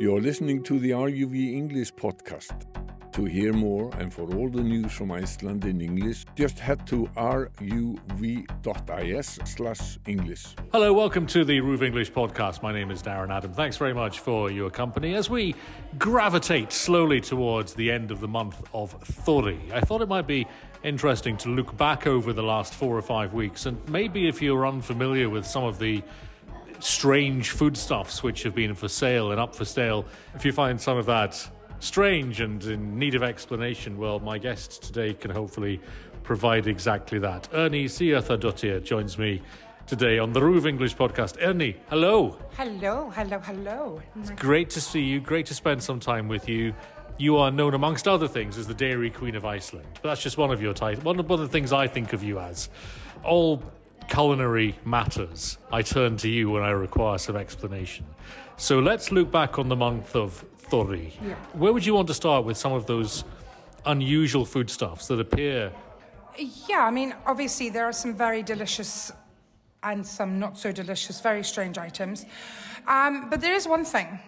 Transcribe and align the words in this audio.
You're 0.00 0.22
listening 0.22 0.62
to 0.62 0.78
the 0.78 0.92
RÚV 0.92 1.52
English 1.52 1.92
podcast. 1.92 2.64
To 3.12 3.26
hear 3.26 3.52
more 3.52 3.90
and 3.98 4.10
for 4.10 4.34
all 4.34 4.48
the 4.48 4.62
news 4.62 4.92
from 4.92 5.12
Iceland 5.12 5.66
in 5.66 5.82
English, 5.82 6.24
just 6.34 6.58
head 6.58 6.86
to 6.86 7.04
ruv.is 7.16 8.46
slash 9.44 9.98
English. 10.06 10.46
Hello, 10.72 10.94
welcome 10.94 11.26
to 11.26 11.44
the 11.44 11.60
RÚV 11.60 11.82
English 11.82 12.12
podcast. 12.12 12.62
My 12.62 12.72
name 12.72 12.90
is 12.90 13.02
Darren 13.02 13.30
Adam. 13.30 13.52
Thanks 13.52 13.76
very 13.76 13.92
much 13.92 14.20
for 14.20 14.50
your 14.50 14.70
company 14.70 15.14
as 15.16 15.28
we 15.28 15.54
gravitate 15.98 16.72
slowly 16.72 17.20
towards 17.20 17.74
the 17.74 17.90
end 17.90 18.10
of 18.10 18.20
the 18.20 18.28
month 18.28 18.62
of 18.72 18.98
Thorri. 19.02 19.60
I 19.70 19.82
thought 19.82 20.00
it 20.00 20.08
might 20.08 20.26
be 20.26 20.46
interesting 20.82 21.36
to 21.36 21.50
look 21.50 21.76
back 21.76 22.06
over 22.06 22.32
the 22.32 22.42
last 22.42 22.72
four 22.72 22.96
or 22.96 23.02
five 23.02 23.34
weeks 23.34 23.66
and 23.66 23.86
maybe 23.86 24.28
if 24.28 24.40
you're 24.40 24.66
unfamiliar 24.66 25.28
with 25.28 25.44
some 25.44 25.64
of 25.64 25.78
the 25.78 26.02
strange 26.82 27.50
foodstuffs 27.50 28.22
which 28.22 28.42
have 28.42 28.54
been 28.54 28.74
for 28.74 28.88
sale 28.88 29.32
and 29.32 29.40
up 29.40 29.54
for 29.54 29.64
sale, 29.64 30.04
if 30.34 30.44
you 30.44 30.52
find 30.52 30.80
some 30.80 30.96
of 30.96 31.06
that 31.06 31.48
strange 31.80 32.40
and 32.40 32.62
in 32.64 32.98
need 32.98 33.14
of 33.14 33.22
explanation, 33.22 33.98
well, 33.98 34.20
my 34.20 34.38
guest 34.38 34.82
today 34.82 35.14
can 35.14 35.30
hopefully 35.30 35.80
provide 36.22 36.66
exactly 36.66 37.18
that. 37.18 37.48
Eirný 37.52 37.86
Sigurðardóttir 37.86 38.84
joins 38.84 39.18
me 39.18 39.42
today 39.86 40.18
on 40.18 40.32
the 40.32 40.40
RÚV 40.40 40.66
English 40.66 40.96
podcast. 40.96 41.36
Eirný, 41.38 41.76
hello. 41.88 42.38
Hello, 42.56 43.10
hello, 43.10 43.38
hello. 43.40 44.02
It's 44.16 44.30
great 44.30 44.70
to 44.70 44.80
see 44.80 45.02
you. 45.02 45.20
Great 45.20 45.46
to 45.46 45.54
spend 45.54 45.82
some 45.82 45.98
time 45.98 46.28
with 46.28 46.48
you. 46.48 46.74
You 47.18 47.36
are 47.36 47.50
known, 47.50 47.74
amongst 47.74 48.08
other 48.08 48.28
things, 48.28 48.56
as 48.56 48.66
the 48.66 48.74
Dairy 48.74 49.10
Queen 49.10 49.34
of 49.34 49.44
Iceland. 49.44 49.88
But 50.00 50.10
that's 50.10 50.22
just 50.22 50.38
one 50.38 50.50
of 50.50 50.62
your 50.62 50.72
titles. 50.72 51.04
One 51.04 51.18
of 51.18 51.26
the 51.26 51.48
things 51.48 51.72
I 51.72 51.86
think 51.86 52.12
of 52.12 52.22
you 52.22 52.38
as. 52.38 52.70
All 53.24 53.62
culinary 54.10 54.76
matters, 54.84 55.56
I 55.72 55.82
turn 55.82 56.18
to 56.18 56.28
you 56.28 56.50
when 56.50 56.62
I 56.62 56.70
require 56.70 57.16
some 57.16 57.36
explanation. 57.36 58.04
So 58.56 58.78
let's 58.80 59.10
look 59.10 59.30
back 59.30 59.58
on 59.58 59.68
the 59.68 59.76
month 59.76 60.14
of 60.14 60.44
Thorri. 60.58 61.12
Yeah. 61.26 61.34
Where 61.54 61.72
would 61.72 61.86
you 61.86 61.94
want 61.94 62.08
to 62.08 62.14
start 62.14 62.44
with 62.44 62.58
some 62.58 62.72
of 62.72 62.84
those 62.84 63.24
unusual 63.86 64.44
foodstuffs 64.44 65.06
that 65.06 65.20
appear? 65.20 65.72
Yeah, 66.68 66.84
I 66.84 66.90
mean, 66.90 67.14
obviously, 67.24 67.70
there 67.70 67.86
are 67.86 67.92
some 67.92 68.14
very 68.14 68.42
delicious 68.42 69.12
and 69.82 70.06
some 70.06 70.38
not 70.38 70.58
so 70.58 70.72
delicious, 70.72 71.20
very 71.20 71.42
strange 71.42 71.78
items. 71.78 72.26
Um, 72.86 73.30
but 73.30 73.40
there 73.40 73.54
is 73.54 73.66
one 73.66 73.84
thing. 73.84 74.18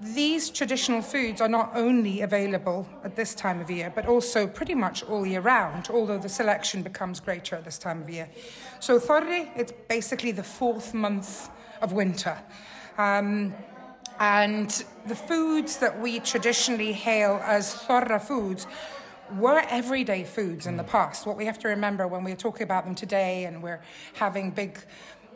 These 0.00 0.50
traditional 0.50 1.02
foods 1.02 1.40
are 1.40 1.48
not 1.48 1.72
only 1.74 2.22
available 2.22 2.88
at 3.04 3.16
this 3.16 3.34
time 3.34 3.60
of 3.60 3.70
year, 3.70 3.92
but 3.94 4.06
also 4.06 4.46
pretty 4.46 4.74
much 4.74 5.02
all 5.04 5.26
year 5.26 5.40
round, 5.40 5.88
although 5.90 6.18
the 6.18 6.28
selection 6.28 6.82
becomes 6.82 7.20
greater 7.20 7.56
at 7.56 7.64
this 7.64 7.78
time 7.78 8.02
of 8.02 8.10
year. 8.10 8.28
So, 8.80 8.98
Thorri, 8.98 9.50
it's 9.56 9.72
basically 9.88 10.32
the 10.32 10.42
fourth 10.42 10.94
month 10.94 11.50
of 11.80 11.92
winter. 11.92 12.38
Um, 12.98 13.54
and 14.18 14.84
the 15.06 15.14
foods 15.14 15.78
that 15.78 16.00
we 16.00 16.20
traditionally 16.20 16.92
hail 16.92 17.40
as 17.44 17.74
Thorra 17.74 18.18
foods 18.18 18.66
were 19.34 19.62
everyday 19.68 20.24
foods 20.24 20.66
in 20.66 20.76
the 20.76 20.84
past. 20.84 21.26
What 21.26 21.36
we 21.36 21.46
have 21.46 21.58
to 21.60 21.68
remember 21.68 22.06
when 22.06 22.24
we're 22.24 22.36
talking 22.36 22.62
about 22.62 22.84
them 22.84 22.94
today 22.94 23.44
and 23.44 23.62
we're 23.62 23.82
having 24.14 24.50
big 24.50 24.78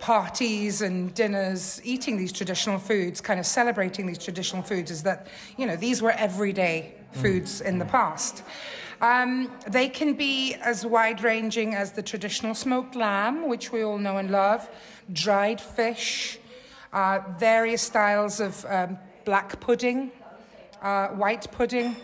parties 0.01 0.83
and 0.83 1.15
dinners 1.15 1.81
eating 1.85 2.17
these 2.17 2.33
traditional 2.33 2.79
foods, 2.79 3.21
kind 3.21 3.39
of 3.39 3.47
celebrating 3.47 4.07
these 4.07 4.19
traditional 4.19 4.63
foods, 4.63 4.91
is 4.91 5.03
that, 5.03 5.27
you 5.57 5.67
know, 5.67 5.77
these 5.77 6.03
were 6.03 6.13
everyday 6.13 6.95
foods 7.13 7.61
in 7.61 7.79
the 7.79 7.85
past. 7.85 8.43
Um, 9.03 9.51
they 9.67 9.89
can 9.89 10.15
be 10.15 10.55
as 10.55 10.85
wide 10.85 11.23
ranging 11.23 11.75
as 11.75 11.93
the 11.93 12.03
traditional 12.03 12.55
smoked 12.55 12.97
lamb, 12.97 13.49
which 13.49 13.73
we 13.73 13.83
all 13.83 13.99
know 13.99 14.17
and 14.19 14.31
love, 14.31 14.69
dried 15.13 15.61
fish, 15.61 16.39
uh, 16.93 17.21
various 17.39 17.83
styles 17.83 18.41
of 18.41 18.65
um, 18.69 18.99
black 19.25 19.61
pudding, 19.61 20.11
uh, 20.83 21.09
white 21.09 21.51
pudding. 21.53 21.97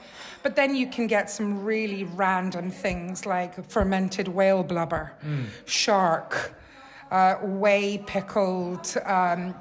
But 0.42 0.55
then 0.55 0.77
you 0.77 0.86
can 0.86 1.06
get 1.06 1.28
some 1.30 1.64
really 1.64 2.05
random 2.05 2.70
things 2.70 3.27
like 3.27 3.68
fermented 3.68 4.29
whale 4.29 4.62
blubber, 4.62 5.12
shark, 5.64 6.55
uh, 7.11 7.34
whey 7.36 7.98
pickled, 7.98 8.94
um, 9.05 9.55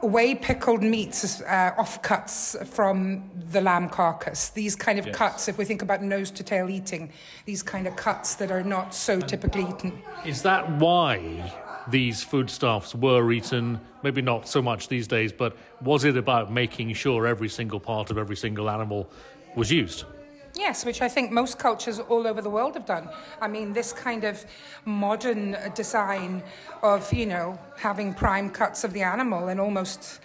whey 0.00 0.34
pickled 0.34 0.82
meats, 0.82 1.40
uh, 1.42 1.72
offcuts 1.78 2.66
from 2.66 3.30
the 3.52 3.60
lamb 3.60 3.88
carcass. 3.88 4.50
These 4.50 4.74
kind 4.76 4.98
of 4.98 5.06
Yes. 5.06 5.16
cuts, 5.16 5.48
if 5.48 5.58
we 5.58 5.64
think 5.64 5.82
about 5.82 6.02
nose 6.02 6.30
to 6.32 6.42
tail 6.42 6.68
eating, 6.68 7.10
these 7.44 7.62
kind 7.62 7.86
of 7.86 7.94
cuts 7.96 8.34
that 8.36 8.50
are 8.50 8.64
not 8.64 8.94
so 8.94 9.20
typically 9.20 9.62
eaten. 9.62 9.92
Is 10.24 10.42
that 10.42 10.68
why 10.78 11.52
these 11.88 12.22
foodstuffs 12.22 12.94
were 12.94 13.30
eaten? 13.32 13.80
Maybe 14.02 14.22
not 14.22 14.48
so 14.48 14.60
much 14.60 14.88
these 14.88 15.06
days, 15.06 15.32
but 15.32 15.56
was 15.80 16.04
it 16.04 16.16
about 16.16 16.50
making 16.52 16.94
sure 16.94 17.26
every 17.26 17.48
single 17.48 17.78
part 17.80 18.10
of 18.10 18.18
every 18.18 18.36
single 18.36 18.68
animal 18.68 19.08
was 19.54 19.70
used? 19.70 20.04
Yes, 20.54 20.84
which 20.84 21.00
I 21.00 21.08
think 21.08 21.32
most 21.32 21.58
cultures 21.58 21.98
all 21.98 22.26
over 22.26 22.42
the 22.42 22.50
world 22.50 22.74
have 22.74 22.84
done. 22.84 23.08
I 23.40 23.48
mean, 23.48 23.72
this 23.72 23.92
kind 23.92 24.24
of 24.24 24.44
modern 24.84 25.56
design 25.74 26.42
of, 26.82 27.10
you 27.12 27.24
know, 27.24 27.58
having 27.78 28.12
prime 28.12 28.50
cuts 28.50 28.84
of 28.84 28.92
the 28.92 29.02
animal 29.02 29.48
and 29.48 29.58
almost, 29.58 30.20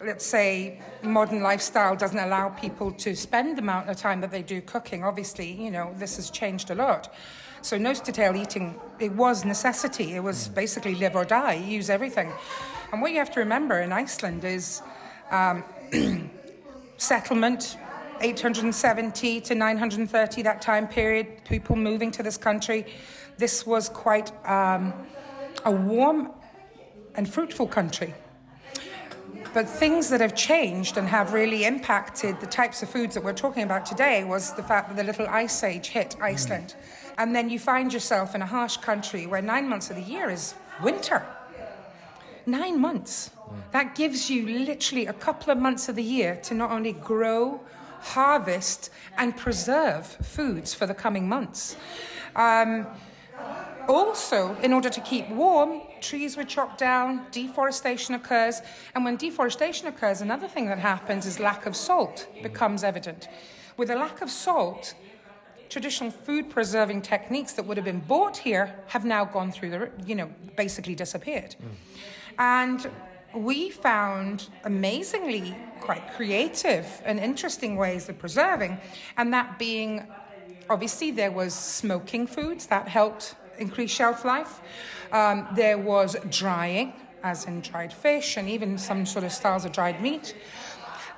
let's 0.00 0.24
say, 0.24 0.80
modern 1.02 1.42
lifestyle 1.42 1.94
doesn't 1.94 2.18
allow 2.18 2.48
people 2.48 2.90
to 2.92 3.14
spend 3.14 3.58
the 3.58 3.62
amount 3.62 3.90
of 3.90 3.98
time 3.98 4.22
that 4.22 4.30
they 4.30 4.42
do 4.42 4.62
cooking. 4.62 5.04
Obviously, 5.04 5.52
you 5.52 5.70
know, 5.70 5.94
this 5.98 6.16
has 6.16 6.30
changed 6.30 6.70
a 6.70 6.74
lot. 6.74 7.12
So, 7.60 7.76
nose 7.76 8.00
to 8.00 8.12
tail 8.12 8.34
eating, 8.34 8.80
it 8.98 9.12
was 9.12 9.44
necessity. 9.44 10.14
It 10.14 10.20
was 10.20 10.48
basically 10.48 10.94
live 10.94 11.16
or 11.16 11.24
die, 11.24 11.54
use 11.54 11.90
everything. 11.90 12.32
And 12.92 13.02
what 13.02 13.10
you 13.10 13.18
have 13.18 13.32
to 13.32 13.40
remember 13.40 13.80
in 13.80 13.92
Iceland 13.92 14.44
is 14.44 14.80
um, 15.30 15.64
settlement 16.96 17.76
870 18.20 19.40
to 19.40 19.54
930 19.54 20.42
that 20.42 20.62
time 20.62 20.88
period 20.88 21.44
people 21.44 21.76
moving 21.76 22.10
to 22.10 22.22
this 22.22 22.36
country 22.36 22.86
this 23.38 23.66
was 23.66 23.88
quite 23.88 24.32
um, 24.46 24.92
a 25.64 25.70
warm 25.70 26.30
and 27.14 27.28
fruitful 27.28 27.66
country 27.66 28.14
but 29.56 29.66
things 29.66 30.10
that 30.10 30.20
have 30.20 30.34
changed 30.34 30.98
and 30.98 31.08
have 31.08 31.32
really 31.32 31.64
impacted 31.64 32.38
the 32.40 32.46
types 32.46 32.82
of 32.82 32.90
foods 32.90 33.14
that 33.14 33.24
we're 33.24 33.32
talking 33.32 33.62
about 33.62 33.86
today 33.86 34.22
was 34.22 34.52
the 34.52 34.62
fact 34.62 34.88
that 34.90 34.96
the 34.98 35.02
little 35.02 35.26
ice 35.28 35.62
age 35.62 35.88
hit 35.88 36.14
Iceland. 36.20 36.74
And 37.16 37.34
then 37.34 37.48
you 37.48 37.58
find 37.58 37.90
yourself 37.90 38.34
in 38.34 38.42
a 38.42 38.46
harsh 38.46 38.76
country 38.76 39.26
where 39.26 39.40
nine 39.40 39.66
months 39.66 39.88
of 39.88 39.96
the 39.96 40.02
year 40.02 40.28
is 40.28 40.54
winter. 40.82 41.24
Nine 42.44 42.78
months. 42.78 43.30
That 43.72 43.94
gives 43.94 44.28
you 44.28 44.46
literally 44.46 45.06
a 45.06 45.14
couple 45.14 45.50
of 45.50 45.56
months 45.56 45.88
of 45.88 45.96
the 45.96 46.02
year 46.02 46.36
to 46.42 46.52
not 46.52 46.70
only 46.70 46.92
grow, 46.92 47.62
harvest, 48.00 48.90
and 49.18 49.36
preserve 49.36 50.06
foods 50.06 50.74
for 50.74 50.86
the 50.86 50.94
coming 50.94 51.28
months. 51.28 51.76
Um, 52.34 52.86
also, 53.88 54.56
in 54.62 54.72
order 54.72 54.88
to 54.88 55.00
keep 55.00 55.28
warm, 55.28 55.82
trees 56.00 56.36
were 56.36 56.44
chopped 56.44 56.78
down, 56.78 57.26
deforestation 57.30 58.14
occurs, 58.14 58.60
and 58.94 59.04
when 59.04 59.16
deforestation 59.16 59.86
occurs, 59.86 60.20
another 60.20 60.48
thing 60.48 60.66
that 60.66 60.78
happens 60.78 61.26
is 61.26 61.38
lack 61.38 61.66
of 61.66 61.76
salt 61.76 62.26
becomes 62.42 62.82
evident. 62.82 63.28
With 63.76 63.90
a 63.90 63.96
lack 63.96 64.22
of 64.22 64.30
salt, 64.30 64.94
traditional 65.68 66.10
food 66.10 66.50
preserving 66.50 67.02
techniques 67.02 67.52
that 67.52 67.64
would 67.64 67.76
have 67.76 67.84
been 67.84 68.00
bought 68.00 68.36
here 68.36 68.74
have 68.88 69.04
now 69.04 69.24
gone 69.24 69.52
through 69.52 69.70
the, 69.70 69.90
you 70.04 70.14
know, 70.14 70.30
basically 70.56 70.94
disappeared. 70.94 71.54
And 72.38 72.90
we 73.36 73.70
found 73.70 74.48
amazingly 74.64 75.54
quite 75.80 76.14
creative 76.14 76.86
and 77.04 77.18
interesting 77.20 77.76
ways 77.76 78.08
of 78.08 78.18
preserving, 78.18 78.78
and 79.16 79.32
that 79.32 79.58
being 79.58 80.06
obviously 80.68 81.10
there 81.10 81.30
was 81.30 81.54
smoking 81.54 82.26
foods 82.26 82.66
that 82.66 82.88
helped 82.88 83.36
increase 83.58 83.90
shelf 83.90 84.24
life. 84.24 84.60
Um, 85.12 85.46
there 85.54 85.78
was 85.78 86.16
drying, 86.30 86.92
as 87.22 87.44
in 87.44 87.60
dried 87.60 87.92
fish, 87.92 88.36
and 88.36 88.48
even 88.48 88.78
some 88.78 89.06
sort 89.06 89.24
of 89.24 89.32
styles 89.32 89.64
of 89.64 89.72
dried 89.72 90.00
meat. 90.02 90.34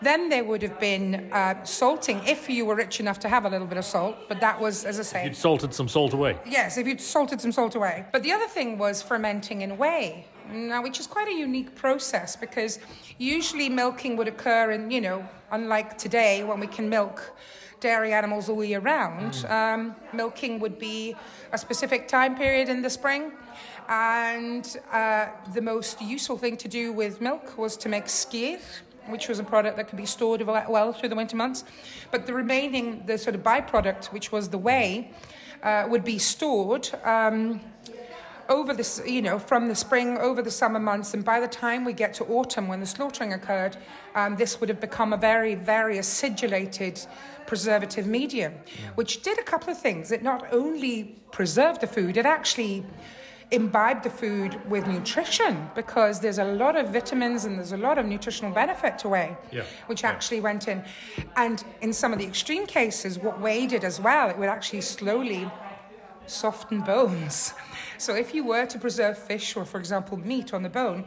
Then 0.01 0.29
there 0.29 0.45
would 0.45 0.63
have 0.63 0.79
been 0.79 1.29
uh, 1.33 1.65
salting 1.65 2.21
if 2.25 2.49
you 2.49 2.65
were 2.65 2.77
rich 2.77 3.01
enough 3.01 3.19
to 3.21 3.29
have 3.29 3.45
a 3.45 3.49
little 3.49 3.67
bit 3.67 3.79
of 3.79 3.85
salt, 3.85 4.17
but 4.29 4.41
that 4.41 4.61
was, 4.61 4.85
as 4.85 5.01
I 5.01 5.03
say, 5.03 5.25
You'd 5.25 5.37
salted 5.37 5.75
some 5.75 5.89
salt 5.89 6.13
away. 6.13 6.39
Yes, 6.47 6.79
if 6.79 6.87
you'd 6.87 7.01
salted 7.01 7.41
some 7.41 7.51
salt 7.51 7.75
away. 7.75 8.07
But 8.13 8.23
the 8.23 8.31
other 8.31 8.47
thing 8.47 8.79
was 8.79 9.03
fermenting 9.03 9.63
in 9.63 9.77
whey, 9.77 10.27
now 10.53 10.83
which 10.83 11.01
is 11.01 11.07
quite 11.07 11.29
a 11.29 11.35
unique 11.35 11.75
process 11.75 12.37
because 12.37 12.79
usually 13.19 13.69
milking 13.69 14.17
would 14.17 14.29
occur 14.29 14.71
in, 14.73 14.91
you 14.91 15.01
know, 15.01 15.29
unlike 15.51 15.99
today 15.99 16.45
when 16.45 16.61
we 16.61 16.67
can 16.67 16.89
milk 16.89 17.37
dairy 17.81 18.13
animals 18.13 18.49
all 18.49 18.65
year 18.65 18.81
round, 18.81 19.45
um, 19.49 19.95
milking 20.13 20.59
would 20.59 20.79
be 20.79 21.15
a 21.53 21.59
specific 21.59 22.09
time 22.09 22.37
period 22.37 22.69
in 22.69 22.83
the 22.83 22.91
spring. 22.91 23.33
And 23.89 24.77
uh, 24.93 25.29
the 25.55 25.63
most 25.63 26.01
useful 26.03 26.37
thing 26.37 26.57
to 26.59 26.69
do 26.69 26.93
with 26.93 27.21
milk 27.21 27.57
was 27.57 27.77
to 27.79 27.89
make 27.89 28.07
skyr, 28.07 28.61
which 29.07 29.29
was 29.29 29.39
a 29.39 29.45
product 29.45 29.77
that 29.79 29.89
could 29.89 29.97
be 29.97 30.07
stored 30.07 30.43
well 30.43 30.67
well 30.69 30.93
through 30.93 31.09
the 31.09 31.17
winter 31.17 31.37
months. 31.37 31.65
But 32.11 32.27
the 32.27 32.35
remaining, 32.35 33.05
the 33.07 33.17
sort 33.17 33.35
of 33.35 33.43
byproduct, 33.43 34.07
which 34.07 34.31
was 34.31 34.51
the 34.51 34.59
whey, 34.59 35.13
uh, 35.63 35.87
would 35.89 36.05
be 36.05 36.19
stored 36.19 36.91
um, 37.05 37.61
over 38.49 38.73
this, 38.73 39.03
you 39.07 39.23
know, 39.23 39.39
from 39.39 39.69
the 39.69 39.75
spring 39.75 40.19
over 40.19 40.43
the 40.43 40.51
summer 40.51 40.79
months, 40.79 41.15
and 41.15 41.25
by 41.25 41.41
the 41.41 41.49
time 41.49 41.85
we 41.85 41.93
get 41.93 42.15
to 42.15 42.25
autumn, 42.25 42.69
when 42.69 42.81
the 42.81 42.87
slaughtering 42.87 43.33
occurred, 43.33 43.77
um, 44.15 44.37
this 44.37 44.61
would 44.61 44.69
have 44.69 44.81
become 44.81 45.13
a 45.13 45.17
very, 45.17 45.55
very 45.55 45.99
acidulated 45.99 47.01
preservative 47.47 48.07
medium, 48.07 48.55
which 48.95 49.23
did 49.23 49.39
a 49.39 49.43
couple 49.43 49.71
of 49.71 49.79
things. 49.79 50.13
It 50.13 50.23
not 50.23 50.47
only 50.53 51.17
preserved 51.31 51.81
the 51.81 51.87
food, 51.87 52.17
it 52.17 52.27
actually 52.27 52.85
imbibed 53.51 54.05
the 54.05 54.11
food 54.11 54.61
with 54.69 54.87
nutrition 54.87 55.71
because 55.75 56.21
there's 56.21 56.39
a 56.39 56.45
lot 56.45 56.77
of 56.77 56.91
vitamins 56.91 57.47
and 57.47 57.57
there's 57.57 57.73
a 57.73 57.79
lot 57.79 57.97
of 57.97 58.05
nutritional 58.05 58.53
benefit 58.53 58.99
to 58.99 59.09
whey, 59.09 59.37
yeah. 59.51 59.63
which 59.87 60.03
yeah. 60.03 60.11
actually 60.11 60.41
went 60.41 60.69
in. 60.69 60.85
And 61.37 61.65
in 61.81 61.93
some 61.93 62.13
of 62.13 62.19
the 62.19 62.27
extreme 62.27 62.67
cases, 62.67 63.19
what 63.19 63.41
whey 63.41 63.67
did 63.67 63.85
as 63.85 64.01
well, 64.01 64.29
it 64.29 64.37
would 64.37 64.51
actually 64.51 64.83
slowly 64.83 65.51
soften 66.31 66.81
bones. 66.83 67.55
So 67.99 68.15
if 68.15 68.35
you 68.35 68.45
were 68.45 68.67
to 68.67 68.79
preserve 68.79 69.19
fish 69.19 69.57
or, 69.57 69.65
for 69.65 69.79
example, 69.79 70.17
meat 70.17 70.55
on 70.55 70.63
the 70.63 70.69
bone, 70.69 71.05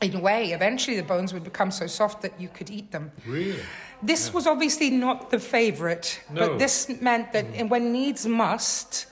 in 0.00 0.14
a 0.14 0.20
way, 0.20 0.52
eventually 0.52 0.96
the 0.96 1.02
bones 1.02 1.32
would 1.32 1.44
become 1.44 1.70
so 1.70 1.86
soft 1.86 2.22
that 2.22 2.40
you 2.40 2.48
could 2.48 2.70
eat 2.70 2.92
them. 2.92 3.10
Really? 3.26 3.58
This 4.02 4.28
yeah. 4.28 4.34
was 4.34 4.46
obviously 4.46 4.90
not 4.90 5.30
the 5.30 5.40
favorite, 5.40 6.20
no. 6.30 6.48
but 6.48 6.58
this 6.58 6.88
meant 7.00 7.32
that 7.32 7.52
mm. 7.52 7.68
when 7.68 7.92
needs 7.92 8.26
must, 8.26 9.06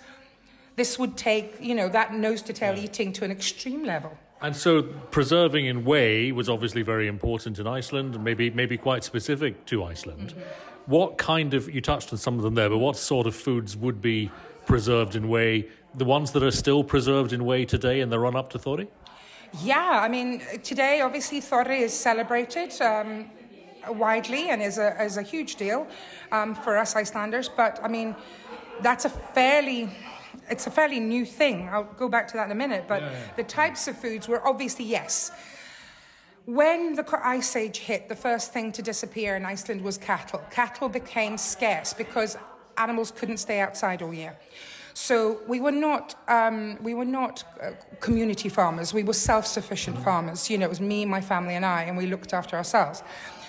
this 0.77 0.99
would 0.99 1.17
take, 1.17 1.57
you 1.61 1.75
know, 1.75 1.89
that 1.89 2.15
nose 2.15 2.43
to 2.43 2.53
tail 2.53 2.77
yeah. 2.77 2.85
eating 2.85 3.13
to 3.15 3.25
an 3.25 3.31
extreme 3.31 3.85
level. 3.85 4.17
And 4.41 4.55
so 4.55 4.83
preserving 4.83 5.67
in 5.67 5.85
whey 5.85 6.31
was 6.31 6.49
obviously 6.49 6.83
very 6.83 7.09
important 7.09 7.59
in 7.59 7.67
Iceland 7.67 8.15
and 8.15 8.23
maybe 8.23 8.51
maybe 8.51 8.77
quite 8.77 9.03
specific 9.03 9.65
to 9.67 9.83
Iceland. 9.83 10.35
Mm-hmm. 10.35 10.91
What 10.91 11.19
kind 11.19 11.55
of 11.55 11.75
you 11.75 11.81
touched 11.81 12.13
on 12.13 12.19
some 12.19 12.37
of 12.37 12.43
them 12.43 12.55
there, 12.55 12.69
but 12.69 12.79
what 12.79 12.97
sort 12.97 13.27
of 13.27 13.35
foods 13.35 13.77
would 13.77 14.01
be 14.01 14.31
preserved 14.67 15.17
in 15.17 15.29
whey? 15.29 15.69
The 15.95 16.05
ones 16.05 16.33
that 16.33 16.43
are 16.43 16.51
still 16.51 16.85
preserved 16.85 17.33
in 17.33 17.45
whey 17.45 17.65
today 17.65 18.01
in 18.01 18.11
the 18.11 18.19
run 18.19 18.37
up 18.37 18.51
to 18.51 18.59
Thorri? 18.59 18.89
Yeah, 19.63 20.01
I 20.03 20.09
mean, 20.09 20.43
today 20.63 21.01
obviously 21.01 21.41
Thorri 21.41 21.81
is 21.81 21.95
celebrated 21.95 22.79
um, 22.83 23.31
widely 23.89 24.51
and 24.51 24.61
is 24.61 24.79
a, 24.79 25.03
is 25.03 25.17
a 25.17 25.23
huge 25.23 25.57
deal 25.57 25.87
um, 26.33 26.55
for 26.55 26.77
us 26.77 26.97
Icelanders. 26.97 27.49
But 27.49 27.81
I 27.83 27.89
mean, 27.89 28.15
that's 28.83 29.05
a 29.05 29.11
fairly 29.11 29.89
it's 30.51 30.67
a 30.67 30.71
fairly 30.71 31.01
new 31.01 31.25
thing. 31.25 31.69
I'll 31.69 31.85
go 31.85 32.09
back 32.09 32.29
to 32.29 32.35
that 32.35 32.47
in 32.47 32.53
a 32.53 32.57
minute. 32.57 32.85
But 32.87 33.03
yeah, 33.03 33.11
yeah. 33.11 33.19
the 33.37 33.43
types 33.45 33.89
of 33.89 33.99
foods 33.99 34.29
were 34.29 34.47
obviously 34.47 34.85
yes. 34.85 35.33
When 36.45 36.95
the 36.95 37.05
ice 37.25 37.57
age 37.57 37.79
hit, 37.79 38.09
the 38.09 38.15
first 38.15 38.53
thing 38.53 38.71
to 38.73 38.83
disappear 38.83 39.35
in 39.35 39.45
Iceland 39.45 39.83
was 39.83 39.99
cattle. 39.99 40.41
Cattle 40.51 40.89
became 40.89 41.37
scarce 41.37 41.93
because 41.93 42.37
animals 42.77 43.11
couldn't 43.11 43.39
stay 43.39 43.61
outside 43.61 44.03
all 44.03 44.15
year. 44.15 44.37
So 44.95 45.41
we 45.47 45.61
were 45.61 45.73
not 45.73 46.15
um, 46.27 46.79
we 46.83 46.95
were 46.95 47.05
not 47.05 47.45
uh, 47.63 47.73
community 48.01 48.49
farmers. 48.49 48.95
We 48.95 49.03
were 49.03 49.13
self-sufficient 49.13 49.97
mm-hmm. 49.97 50.05
farmers. 50.05 50.49
You 50.49 50.57
know, 50.59 50.67
it 50.67 50.71
was 50.71 50.81
me, 50.81 51.05
my 51.05 51.21
family, 51.21 51.55
and 51.55 51.67
I, 51.67 51.83
and 51.83 51.99
we 51.99 52.07
looked 52.07 52.33
after 52.33 52.57
ourselves. 52.57 53.03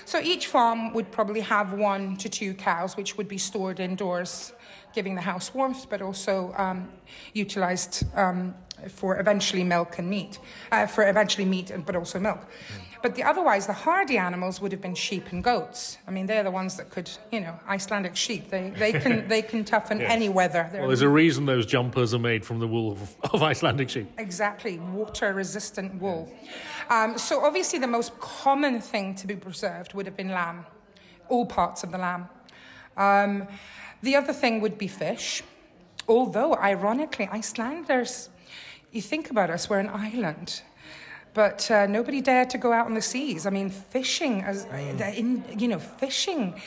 So 0.06 0.20
each 0.20 0.48
farm 0.48 0.94
would 0.94 1.12
probably 1.12 1.42
have 1.42 1.74
one 1.74 2.16
to 2.18 2.30
two 2.30 2.54
cows, 2.54 2.98
which 2.98 3.18
would 3.18 3.28
be 3.28 3.38
stored 3.38 3.80
indoors, 3.80 4.54
giving 4.94 5.16
the 5.16 5.22
house 5.22 5.54
warmth, 5.54 5.90
but 5.90 6.02
also 6.02 6.54
um, 6.58 6.90
utilized 7.34 8.06
um, 8.16 8.54
for 8.90 9.20
eventually 9.20 9.64
milk 9.64 10.00
and 10.00 10.10
meat, 10.10 10.40
uh, 10.72 10.86
for 10.86 11.08
eventually 11.08 11.46
meat, 11.46 11.72
and, 11.72 11.86
but 11.86 11.96
also 11.96 12.20
milk. 12.20 12.40
Mm. 12.40 12.87
But 13.08 13.16
the 13.16 13.24
otherwise, 13.24 13.68
the 13.68 13.72
hardy 13.72 14.18
animals 14.18 14.60
would 14.60 14.74
have 14.74 14.82
been 14.82 14.94
sheep 14.94 15.32
and 15.32 15.42
goats. 15.42 15.98
I 16.06 16.12
mean, 16.12 16.26
they're 16.26 16.44
the 16.44 16.52
ones 16.52 16.76
that 16.76 16.90
could, 16.90 17.10
you 17.32 17.40
know, 17.40 17.58
Icelandic 17.66 18.18
sheep. 18.18 18.50
They, 18.50 18.72
they 18.72 18.92
can 18.92 19.26
they 19.30 19.42
can 19.42 19.64
toughen 19.64 20.02
yes. 20.02 20.12
any 20.12 20.28
weather. 20.28 20.68
They're 20.70 20.82
well, 20.82 20.90
there's 20.90 21.04
a 21.04 21.08
reason 21.08 21.46
those 21.46 21.66
jumpers 21.66 22.14
are 22.14 22.20
made 22.20 22.44
from 22.44 22.60
the 22.60 22.68
wool 22.68 22.92
of, 22.92 23.16
of 23.34 23.44
Icelandic 23.44 23.90
sheep. 23.90 24.12
Exactly, 24.18 24.78
water-resistant 24.80 26.02
wool. 26.02 26.30
Um, 26.90 27.18
so 27.18 27.46
obviously, 27.46 27.80
the 27.80 27.88
most 27.88 28.20
common 28.20 28.82
thing 28.82 29.16
to 29.16 29.26
be 29.26 29.38
preserved 29.38 29.94
would 29.94 30.06
have 30.06 30.18
been 30.18 30.32
lamb, 30.32 30.66
all 31.30 31.46
parts 31.46 31.86
of 31.86 31.94
the 31.94 31.98
lamb. 31.98 32.28
Um, 32.98 33.48
the 34.02 34.18
other 34.18 34.34
thing 34.34 34.60
would 34.60 34.78
be 34.78 34.90
fish. 34.90 35.44
Although, 36.10 36.56
ironically, 36.56 37.30
Icelanders, 37.32 38.30
you 38.92 39.02
think 39.02 39.32
about 39.32 39.50
us, 39.50 39.70
we're 39.70 39.80
an 39.80 39.92
island 39.94 40.62
but 41.38 41.70
uh, 41.70 41.86
nobody 41.86 42.20
dared 42.20 42.50
to 42.50 42.58
go 42.58 42.74
out 42.74 42.88
on 42.88 42.96
the 42.96 43.02
seas. 43.02 43.46
I 43.46 43.52
mean, 43.52 43.70
fishing, 43.70 44.42
as 44.42 44.66
mm. 44.66 45.16
in, 45.16 45.44
you 45.60 45.68
know, 45.68 45.78
fishing, 45.78 46.60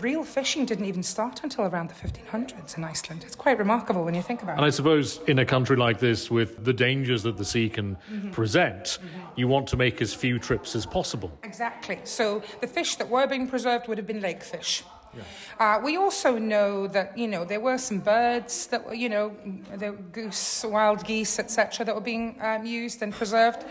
real 0.00 0.24
fishing 0.24 0.64
didn't 0.64 0.86
even 0.86 1.02
start 1.02 1.40
until 1.42 1.64
around 1.66 1.90
the 1.90 1.94
1500s 1.94 2.78
in 2.78 2.84
Iceland. 2.84 3.22
It's 3.26 3.36
quite 3.36 3.58
remarkable 3.58 4.06
when 4.06 4.14
you 4.14 4.22
think 4.22 4.40
about 4.42 4.52
and 4.52 4.60
it. 4.60 4.62
And 4.62 4.66
I 4.66 4.70
suppose 4.70 5.20
in 5.26 5.38
a 5.38 5.44
country 5.44 5.76
like 5.76 5.98
this, 5.98 6.30
with 6.30 6.64
the 6.64 6.72
dangers 6.72 7.22
that 7.24 7.36
the 7.36 7.44
sea 7.44 7.68
can 7.68 7.96
mm-hmm. 7.96 8.30
present, 8.30 8.84
mm-hmm. 8.84 9.18
you 9.36 9.46
want 9.46 9.66
to 9.68 9.76
make 9.76 10.00
as 10.00 10.14
few 10.14 10.38
trips 10.38 10.74
as 10.74 10.86
possible. 10.86 11.30
Exactly. 11.42 11.98
So 12.04 12.42
the 12.62 12.66
fish 12.66 12.96
that 12.96 13.10
were 13.10 13.26
being 13.26 13.46
preserved 13.46 13.88
would 13.88 13.98
have 13.98 14.06
been 14.06 14.22
lake 14.22 14.42
fish. 14.42 14.84
Yeah. 15.18 15.76
Uh, 15.76 15.80
we 15.84 15.96
also 15.96 16.38
know 16.38 16.86
that 16.86 17.16
you 17.18 17.28
know 17.28 17.44
there 17.44 17.60
were 17.60 17.78
some 17.78 17.98
birds 17.98 18.66
that 18.68 18.86
were 18.86 18.94
you 18.94 19.08
know 19.08 19.36
the 19.76 19.92
goose, 20.12 20.64
wild 20.64 21.04
geese, 21.04 21.38
etc., 21.38 21.84
that 21.84 21.94
were 21.94 22.00
being 22.00 22.36
um, 22.40 22.64
used 22.64 23.02
and 23.02 23.12
preserved, 23.12 23.64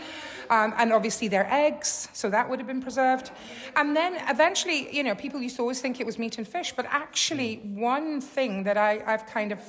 um, 0.50 0.74
and 0.76 0.92
obviously 0.92 1.28
their 1.28 1.46
eggs, 1.50 2.08
so 2.12 2.30
that 2.30 2.48
would 2.48 2.58
have 2.58 2.68
been 2.68 2.82
preserved. 2.82 3.30
And 3.76 3.96
then 3.96 4.16
eventually, 4.28 4.94
you 4.94 5.02
know, 5.02 5.14
people 5.14 5.40
used 5.40 5.56
to 5.56 5.62
always 5.62 5.80
think 5.80 6.00
it 6.00 6.06
was 6.06 6.18
meat 6.18 6.38
and 6.38 6.46
fish, 6.46 6.72
but 6.76 6.86
actually, 6.88 7.56
one 7.74 8.20
thing 8.20 8.64
that 8.64 8.76
I, 8.76 9.02
I've 9.06 9.26
kind 9.26 9.52
of 9.52 9.60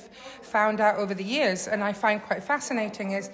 found 0.42 0.80
out 0.80 0.96
over 0.96 1.14
the 1.14 1.24
years, 1.24 1.68
and 1.68 1.82
I 1.82 1.92
find 1.92 2.22
quite 2.22 2.44
fascinating, 2.44 3.12
is. 3.12 3.30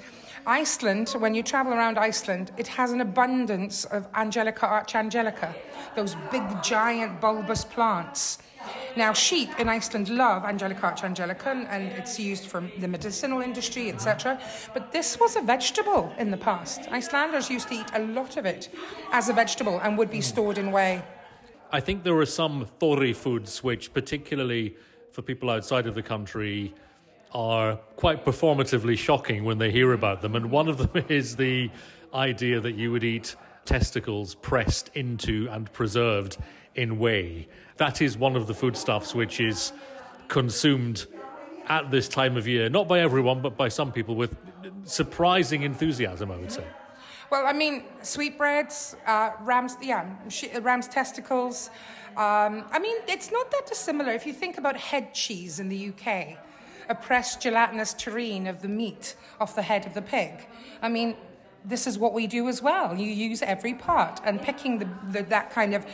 Iceland, 0.46 1.08
when 1.18 1.34
you 1.34 1.42
travel 1.42 1.72
around 1.72 1.98
Iceland, 1.98 2.52
it 2.56 2.68
has 2.68 2.92
an 2.92 3.00
abundance 3.00 3.84
of 3.86 4.06
Angelica 4.14 4.64
archangelica, 4.64 5.52
those 5.96 6.14
big, 6.30 6.44
giant, 6.62 7.20
bulbous 7.20 7.64
plants. 7.64 8.38
Now, 8.96 9.12
sheep 9.12 9.50
in 9.58 9.68
Iceland 9.68 10.08
love 10.08 10.44
Angelica 10.44 10.82
archangelica, 10.82 11.66
and 11.68 11.88
it's 11.98 12.20
used 12.20 12.44
for 12.44 12.62
the 12.78 12.86
medicinal 12.86 13.40
industry, 13.40 13.90
etc. 13.90 14.40
But 14.72 14.92
this 14.92 15.18
was 15.18 15.34
a 15.34 15.40
vegetable 15.40 16.14
in 16.16 16.30
the 16.30 16.36
past. 16.36 16.80
Icelanders 16.92 17.50
used 17.50 17.68
to 17.68 17.74
eat 17.74 17.90
a 17.94 18.04
lot 18.04 18.36
of 18.36 18.46
it 18.46 18.68
as 19.12 19.28
a 19.28 19.32
vegetable 19.32 19.80
and 19.80 19.98
would 19.98 20.10
be 20.10 20.18
hmm. 20.18 20.22
stored 20.22 20.58
in 20.58 20.70
whey. 20.70 21.02
I 21.72 21.80
think 21.80 22.04
there 22.04 22.16
are 22.16 22.26
some 22.26 22.68
Thorri 22.78 23.12
foods 23.12 23.64
which, 23.64 23.92
particularly 23.92 24.76
for 25.10 25.22
people 25.22 25.50
outside 25.50 25.88
of 25.88 25.96
the 25.96 26.02
country, 26.02 26.72
are 27.36 27.76
quite 27.96 28.24
performatively 28.24 28.96
shocking 28.96 29.44
when 29.44 29.58
they 29.58 29.70
hear 29.70 29.92
about 29.92 30.22
them. 30.22 30.34
And 30.34 30.50
one 30.50 30.68
of 30.68 30.78
them 30.78 31.04
is 31.10 31.36
the 31.36 31.70
idea 32.14 32.60
that 32.60 32.76
you 32.76 32.90
would 32.90 33.04
eat 33.04 33.36
testicles 33.66 34.34
pressed 34.36 34.88
into 34.94 35.46
and 35.50 35.70
preserved 35.74 36.38
in 36.76 36.98
whey. 36.98 37.46
That 37.76 38.00
is 38.00 38.16
one 38.16 38.36
of 38.36 38.46
the 38.46 38.54
foodstuffs 38.54 39.14
which 39.14 39.38
is 39.38 39.74
consumed 40.28 41.06
at 41.68 41.90
this 41.90 42.08
time 42.08 42.38
of 42.38 42.48
year, 42.48 42.70
not 42.70 42.88
by 42.88 43.00
everyone, 43.00 43.42
but 43.42 43.54
by 43.54 43.68
some 43.68 43.92
people 43.92 44.14
with 44.14 44.34
surprising 44.84 45.62
enthusiasm, 45.62 46.30
I 46.30 46.36
would 46.36 46.52
say. 46.52 46.64
Well, 47.30 47.46
I 47.46 47.52
mean, 47.52 47.84
sweetbreads, 48.00 48.96
uh, 49.06 49.32
ram's, 49.40 49.76
yeah, 49.82 50.06
ram's 50.62 50.88
testicles. 50.88 51.68
Um, 52.16 52.64
I 52.70 52.78
mean, 52.78 52.96
it's 53.06 53.30
not 53.30 53.50
that 53.50 53.66
dissimilar. 53.66 54.12
If 54.12 54.24
you 54.24 54.32
think 54.32 54.56
about 54.56 54.76
head 54.78 55.12
cheese 55.12 55.60
in 55.60 55.68
the 55.68 55.90
UK, 55.90 56.38
a 56.88 56.94
pressed 56.94 57.40
gelatinous 57.40 57.94
terrine 57.94 58.48
of 58.48 58.62
the 58.62 58.68
meat 58.68 59.16
off 59.40 59.54
the 59.54 59.62
head 59.62 59.86
of 59.86 59.94
the 59.94 60.02
pig. 60.02 60.46
I 60.82 60.88
mean, 60.88 61.16
this 61.64 61.86
is 61.86 61.98
what 61.98 62.12
we 62.12 62.26
do 62.26 62.48
as 62.48 62.62
well. 62.62 62.96
You 62.96 63.06
use 63.06 63.42
every 63.42 63.74
part, 63.74 64.20
and 64.24 64.40
picking 64.40 64.78
the, 64.78 64.88
the, 65.10 65.22
that 65.24 65.50
kind 65.50 65.74
of 65.74 65.84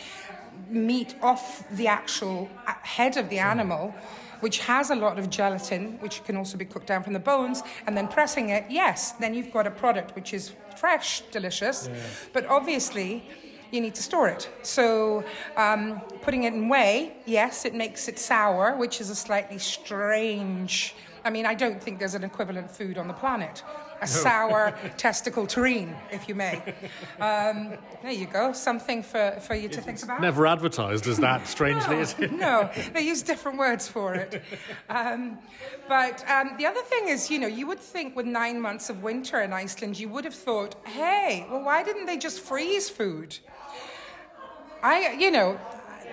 meat 0.68 1.14
off 1.22 1.64
the 1.70 1.86
actual 1.86 2.50
uh, 2.66 2.74
head 2.82 3.16
of 3.16 3.28
the 3.30 3.38
animal, 3.38 3.94
which 4.40 4.58
has 4.60 4.90
a 4.90 4.94
lot 4.94 5.18
of 5.18 5.30
gelatin, 5.30 5.98
which 6.00 6.24
can 6.24 6.36
also 6.36 6.58
be 6.58 6.64
cooked 6.64 6.86
down 6.86 7.02
from 7.02 7.12
the 7.12 7.18
bones, 7.18 7.62
and 7.86 7.96
then 7.96 8.08
pressing 8.08 8.50
it, 8.50 8.64
yes, 8.68 9.12
then 9.12 9.32
you've 9.34 9.52
got 9.52 9.66
a 9.66 9.70
product 9.70 10.14
which 10.14 10.34
is 10.34 10.52
fresh, 10.76 11.22
delicious, 11.30 11.88
yeah. 11.88 12.00
but 12.32 12.44
obviously 12.46 13.24
you 13.72 13.80
need 13.80 13.94
to 13.96 14.02
store 14.02 14.28
it. 14.28 14.48
So 14.62 15.24
um, 15.56 16.00
putting 16.20 16.44
it 16.44 16.52
in 16.52 16.68
whey, 16.68 17.14
yes, 17.26 17.64
it 17.64 17.74
makes 17.74 18.06
it 18.06 18.18
sour, 18.18 18.76
which 18.76 19.00
is 19.00 19.10
a 19.10 19.16
slightly 19.16 19.58
strange. 19.58 20.94
I 21.24 21.30
mean, 21.30 21.46
I 21.46 21.54
don't 21.54 21.82
think 21.82 21.98
there's 21.98 22.14
an 22.14 22.24
equivalent 22.24 22.70
food 22.70 22.98
on 22.98 23.08
the 23.08 23.14
planet. 23.14 23.62
A 23.98 24.04
no. 24.04 24.06
sour 24.06 24.74
testicle 24.96 25.46
terrine, 25.46 25.96
if 26.10 26.28
you 26.28 26.34
may. 26.34 26.56
Um, 27.20 27.74
there 28.02 28.10
you 28.10 28.26
go, 28.26 28.52
something 28.52 29.00
for, 29.00 29.38
for 29.40 29.54
you 29.54 29.68
to 29.68 29.76
it's 29.76 29.86
think 29.86 30.02
about. 30.02 30.20
Never 30.20 30.44
advertised 30.44 31.06
as 31.06 31.18
that, 31.18 31.46
strangely, 31.46 31.94
no, 31.94 32.02
is 32.02 32.16
it? 32.18 32.32
no, 32.32 32.70
they 32.92 33.02
use 33.02 33.22
different 33.22 33.58
words 33.58 33.86
for 33.86 34.14
it. 34.14 34.42
Um, 34.88 35.38
but 35.88 36.28
um, 36.28 36.56
the 36.58 36.66
other 36.66 36.82
thing 36.82 37.08
is, 37.08 37.30
you 37.30 37.38
know, 37.38 37.46
you 37.46 37.68
would 37.68 37.78
think 37.78 38.16
with 38.16 38.26
nine 38.26 38.60
months 38.60 38.90
of 38.90 39.04
winter 39.04 39.40
in 39.40 39.52
Iceland, 39.52 40.00
you 40.00 40.08
would 40.08 40.24
have 40.24 40.34
thought, 40.34 40.74
hey, 40.84 41.46
well, 41.48 41.62
why 41.62 41.84
didn't 41.84 42.06
they 42.06 42.18
just 42.18 42.40
freeze 42.40 42.90
food? 42.90 43.38
I, 44.82 45.12
you 45.12 45.30
know, 45.30 45.58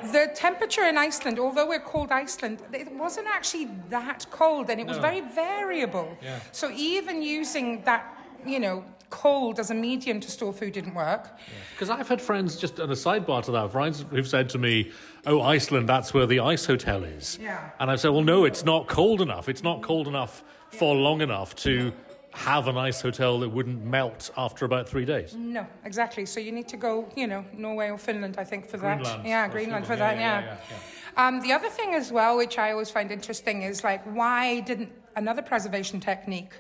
The 0.02 0.32
temperature 0.34 0.84
in 0.86 0.98
Iceland, 0.98 1.40
although 1.40 1.68
we're 1.68 1.80
called 1.92 2.10
Iceland, 2.12 2.60
it 2.72 2.90
wasn't 2.94 3.28
actually 3.28 3.66
that 3.90 4.26
cold 4.32 4.70
and 4.70 4.80
it 4.80 4.88
was 4.88 4.96
No. 4.98 5.02
very 5.02 5.22
variable. 5.22 6.18
Yeah. 6.22 6.40
So 6.54 6.72
even 6.72 7.22
using 7.22 7.84
that, 7.84 8.06
you 8.46 8.60
know, 8.60 8.86
cold 9.10 9.60
as 9.60 9.72
a 9.72 9.74
medium 9.74 10.20
to 10.22 10.32
store 10.32 10.54
food 10.54 10.72
didn't 10.74 10.94
work. 10.94 11.28
Because 11.74 11.90
I've 11.90 12.08
had 12.08 12.22
friends, 12.22 12.56
just 12.56 12.80
on 12.80 12.90
a 12.90 12.96
sidebar 12.96 13.44
to 13.44 13.52
that, 13.52 13.72
friends 13.72 14.06
who've 14.10 14.28
said 14.28 14.48
to 14.50 14.58
me, 14.58 14.92
oh, 15.26 15.42
Iceland, 15.42 15.90
that's 15.90 16.14
where 16.14 16.26
the 16.28 16.40
ice 16.40 16.66
hotel 16.66 17.04
is. 17.04 17.38
Yeah. 17.42 17.72
And 17.80 17.92
I've 17.92 18.00
said, 18.00 18.12
well, 18.12 18.24
no, 18.24 18.46
it's 18.46 18.64
not 18.64 18.88
cold 18.88 19.20
enough. 19.22 19.50
It's 19.50 19.64
not 19.64 19.82
cold 19.82 20.08
enough 20.08 20.44
for 20.70 20.96
long 20.96 21.20
enough 21.22 21.56
to 21.58 21.92
have 22.34 22.68
a 22.68 22.74
nice 22.74 23.02
hotel 23.02 23.40
that 23.40 23.50
wouldn't 23.50 23.84
melt 23.84 24.30
after 24.38 24.66
about 24.66 24.88
three 24.88 25.06
days. 25.06 25.36
No, 25.36 25.66
exactly. 25.84 26.26
So 26.26 26.40
you 26.40 26.52
need 26.52 26.68
to 26.70 26.78
go, 26.78 27.10
you 27.16 27.28
know, 27.28 27.44
Norway 27.54 27.90
or 27.90 27.98
Finland, 27.98 28.36
I 28.38 28.44
think, 28.44 28.68
for 28.68 28.78
that. 28.78 29.00
Greenland. 29.00 29.28
Yeah, 29.28 29.48
Greenland 29.48 29.86
for 29.86 29.96
Finland. 29.96 30.20
that, 30.20 30.22
Yeah, 30.22 30.42
yeah. 30.42 30.58
yeah, 30.70 30.78
yeah, 31.18 31.28
Um, 31.28 31.42
the 31.42 31.52
other 31.54 31.70
thing 31.70 31.96
as 31.96 32.12
well, 32.12 32.38
which 32.38 32.58
I 32.58 32.72
always 32.72 32.92
find 32.92 33.12
interesting, 33.12 33.64
is 33.64 33.84
like, 33.84 34.04
why 34.04 34.60
didn't 34.62 34.92
another 35.16 35.42
preservation 35.42 36.00
technique 36.00 36.54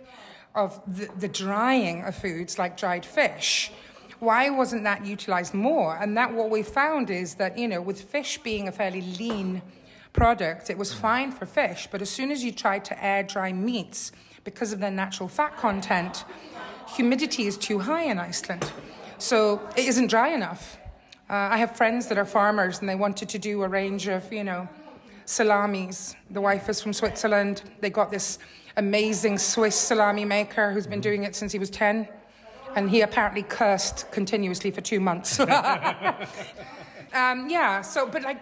of 0.55 0.81
the, 0.88 1.07
the 1.19 1.27
drying 1.27 2.03
of 2.03 2.15
foods, 2.15 2.57
like 2.57 2.75
dried 2.75 3.05
fish, 3.05 3.71
why 4.19 4.49
wasn't 4.49 4.83
that 4.83 5.05
utilized 5.05 5.53
more? 5.53 5.95
And 5.95 6.17
that 6.17 6.33
what 6.33 6.49
we 6.49 6.63
found 6.63 7.09
is 7.09 7.35
that, 7.35 7.57
you 7.57 7.67
know, 7.67 7.81
with 7.81 8.01
fish 8.01 8.38
being 8.39 8.67
a 8.67 8.71
fairly 8.71 9.01
lean 9.01 9.61
product, 10.13 10.69
it 10.69 10.77
was 10.77 10.93
fine 10.93 11.31
for 11.31 11.45
fish, 11.45 11.88
but 11.91 12.01
as 12.01 12.09
soon 12.09 12.31
as 12.31 12.43
you 12.43 12.51
tried 12.51 12.83
to 12.85 13.05
air 13.05 13.23
dry 13.23 13.53
meats, 13.53 14.11
because 14.43 14.74
of 14.74 14.79
their 14.79 14.91
natural 14.91 15.29
fat 15.29 15.58
content, 15.58 16.25
humidity 16.96 17.46
is 17.46 17.58
too 17.58 17.79
high 17.79 18.03
in 18.03 18.19
Iceland. 18.19 18.72
So 19.17 19.62
it 19.75 19.86
isn't 19.86 20.08
dry 20.08 20.29
enough. 20.29 20.77
Uh, 21.29 21.50
I 21.51 21.58
have 21.58 21.75
friends 21.75 22.08
that 22.08 22.17
are 22.17 22.25
farmers 22.25 22.79
and 22.79 22.89
they 22.89 22.96
wanted 22.96 23.29
to 23.29 23.39
do 23.39 23.62
a 23.63 23.67
range 23.67 24.08
of, 24.08 24.31
you 24.34 24.43
know, 24.43 24.67
salamis. 25.25 26.15
The 26.31 26.41
wife 26.41 26.67
is 26.69 26.81
from 26.81 26.93
Switzerland. 26.93 27.62
They 27.81 27.89
got 27.89 28.10
this 28.10 28.39
amazing 28.77 29.38
Swiss 29.38 29.75
salami 29.75 30.25
maker 30.25 30.72
who's 30.72 30.88
been 30.88 31.01
doing 31.01 31.24
it 31.24 31.36
since 31.36 31.51
he 31.51 31.60
was 31.60 31.69
10. 31.69 32.08
And 32.75 32.89
he 32.89 33.01
apparently 33.01 33.43
cursed 33.43 34.12
continuously 34.12 34.72
for 34.72 34.81
two 34.81 35.00
months. 35.00 35.39
um, 35.41 35.50
yeah, 37.13 37.81
so, 37.81 38.08
but 38.08 38.24
like 38.24 38.41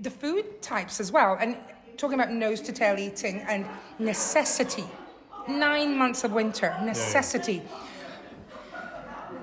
the 0.00 0.10
food 0.10 0.62
types 0.62 1.00
as 1.00 1.10
well. 1.10 1.36
And 1.40 1.56
talking 1.96 2.14
about 2.14 2.30
nose 2.30 2.60
to 2.62 2.72
tail 2.72 2.98
eating 2.98 3.40
and 3.48 3.66
necessity. 3.98 4.84
Nine 5.48 5.96
months 5.96 6.24
of 6.24 6.32
winter, 6.32 6.76
necessity. 6.82 7.62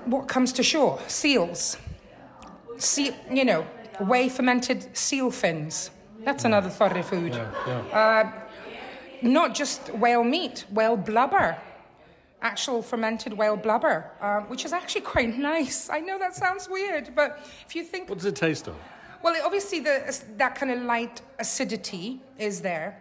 What 0.06 0.28
comes 0.28 0.52
to 0.54 0.62
shore? 0.62 0.98
Seals. 1.06 1.76
Seal, 2.78 3.14
you 3.30 3.44
know, 3.44 3.62
whey 4.00 4.28
fermented 4.28 4.96
seal 4.96 5.30
fins. 5.30 5.90
That's 6.24 6.44
another 6.44 6.70
Thorri 6.70 7.02
food. 7.02 7.34
Uh, 7.34 8.30
not 9.22 9.54
just 9.54 9.90
whale 9.94 10.24
meat, 10.24 10.64
whale 10.70 10.96
blubber. 10.96 11.58
Actual 12.42 12.80
fermented 12.82 13.34
whale 13.34 13.56
blubber, 13.56 14.10
uh, 14.20 14.40
which 14.42 14.64
is 14.64 14.72
actually 14.72 15.00
quite 15.14 15.36
nice. 15.36 15.90
I 15.90 16.00
know 16.00 16.18
that 16.18 16.34
sounds 16.34 16.68
weird, 16.70 17.14
but 17.14 17.38
if 17.66 17.76
you 17.76 17.84
think 17.84 18.08
What 18.08 18.18
does 18.18 18.26
it 18.26 18.36
taste 18.36 18.66
of? 18.68 18.74
well, 19.22 19.34
it- 19.34 19.42
obviously, 19.44 19.80
the, 19.80 20.18
that 20.38 20.54
kind 20.54 20.72
of 20.72 20.80
light 20.82 21.20
acidity 21.38 22.20
is 22.38 22.62
there. 22.62 22.98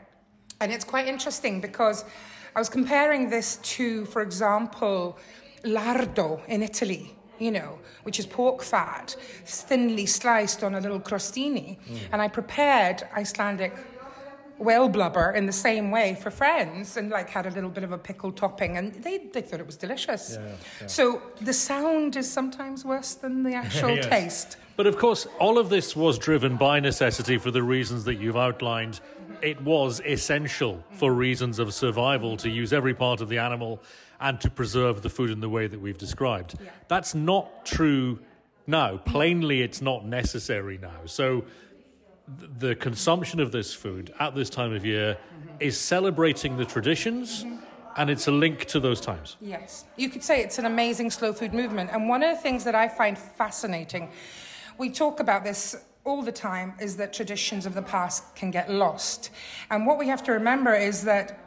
And 0.59 0.73
it's 0.73 0.83
quite 0.83 1.07
interesting 1.07 1.61
because 1.61 2.03
I 2.59 2.67
was 2.67 2.67
comparing 2.67 3.29
this 3.29 3.55
to, 3.77 4.03
for 4.07 4.21
example, 4.21 5.17
lardo 5.63 6.45
in 6.49 6.61
Italy, 6.61 7.15
you 7.37 7.51
know, 7.51 7.79
which 8.03 8.19
is 8.19 8.25
pork 8.25 8.61
fat, 8.61 9.15
thinly 9.45 10.05
sliced 10.05 10.61
on 10.61 10.75
a 10.75 10.81
little 10.81 10.99
crostini. 10.99 11.77
Mm. 11.77 11.99
And 12.11 12.21
I 12.21 12.27
prepared 12.27 13.07
Icelandic 13.15 13.73
whale 14.57 14.89
blubber 14.89 15.31
in 15.31 15.45
the 15.45 15.53
same 15.53 15.89
way 15.89 16.17
for 16.21 16.29
friends 16.31 16.97
and 16.97 17.09
like 17.09 17.29
had 17.29 17.45
a 17.45 17.51
little 17.51 17.69
bit 17.69 17.85
of 17.85 17.93
a 17.93 17.97
pickle 17.97 18.33
topping 18.33 18.75
and 18.75 18.93
they, 19.05 19.19
they 19.31 19.41
thought 19.41 19.61
it 19.61 19.65
was 19.65 19.77
delicious. 19.77 20.37
So 20.85 21.21
the 21.39 21.53
sound 21.53 22.17
is 22.17 22.29
sometimes 22.29 22.83
worse 22.83 23.13
than 23.13 23.43
the 23.43 23.53
actual 23.63 23.95
Yes. 23.95 24.05
taste. 24.07 24.57
But 24.75 24.85
of 24.85 24.97
course, 24.97 25.27
all 25.39 25.57
of 25.57 25.69
this 25.69 25.95
was 25.95 26.17
driven 26.17 26.57
by 26.57 26.81
necessity 26.81 27.37
for 27.37 27.51
the 27.51 27.63
reasons 27.63 28.03
that 28.03 28.15
you've 28.15 28.35
outlined. 28.35 28.99
It 29.41 29.61
was 29.61 30.01
essential 30.05 30.83
for 30.91 31.13
reasons 31.13 31.59
of 31.59 31.73
survival 31.73 32.37
to 32.37 32.49
use 32.49 32.73
every 32.73 32.93
part 32.93 33.21
of 33.21 33.29
the 33.29 33.37
animal 33.37 33.81
and 34.19 34.39
to 34.41 34.49
preserve 34.49 35.01
the 35.01 35.09
food 35.09 35.29
in 35.29 35.39
the 35.39 35.49
way 35.49 35.67
that 35.67 35.79
we've 35.79 35.97
described. 35.97 36.55
That's 36.87 37.15
not 37.15 37.65
true 37.65 38.19
now. 38.67 38.97
Plainly, 38.97 39.61
it's 39.61 39.81
not 39.81 40.05
necessary 40.05 40.77
now. 40.77 41.05
So, 41.05 41.45
the 42.59 42.75
consumption 42.75 43.39
of 43.39 43.51
this 43.51 43.73
food 43.73 44.13
at 44.19 44.35
this 44.35 44.49
time 44.49 44.73
of 44.73 44.85
year 44.85 45.15
mm-hmm. 45.15 45.55
is 45.59 45.79
celebrating 45.79 46.57
the 46.57 46.65
traditions 46.65 47.43
mm-hmm. 47.43 47.57
and 47.97 48.09
it's 48.09 48.27
a 48.27 48.31
link 48.31 48.65
to 48.65 48.79
those 48.79 49.01
times. 49.01 49.35
Yes, 49.41 49.85
you 49.97 50.09
could 50.09 50.23
say 50.23 50.43
it's 50.43 50.59
an 50.59 50.65
amazing 50.65 51.09
slow 51.09 51.33
food 51.33 51.53
movement. 51.53 51.89
And 51.91 52.07
one 52.07 52.21
of 52.21 52.35
the 52.35 52.41
things 52.41 52.63
that 52.65 52.75
I 52.75 52.87
find 52.87 53.17
fascinating, 53.17 54.11
we 54.77 54.91
talk 54.91 55.19
about 55.19 55.43
this 55.43 55.75
all 56.09 56.21
the 56.21 56.31
time, 56.31 56.73
is 56.81 56.97
that 56.97 57.13
traditions 57.13 57.65
of 57.65 57.73
the 57.73 57.81
past 57.81 58.35
can 58.35 58.51
get 58.51 58.69
lost. 58.69 59.29
And 59.69 59.85
what 59.85 59.97
we 59.97 60.07
have 60.07 60.23
to 60.23 60.31
remember 60.31 60.73
is 60.73 61.03
that 61.03 61.39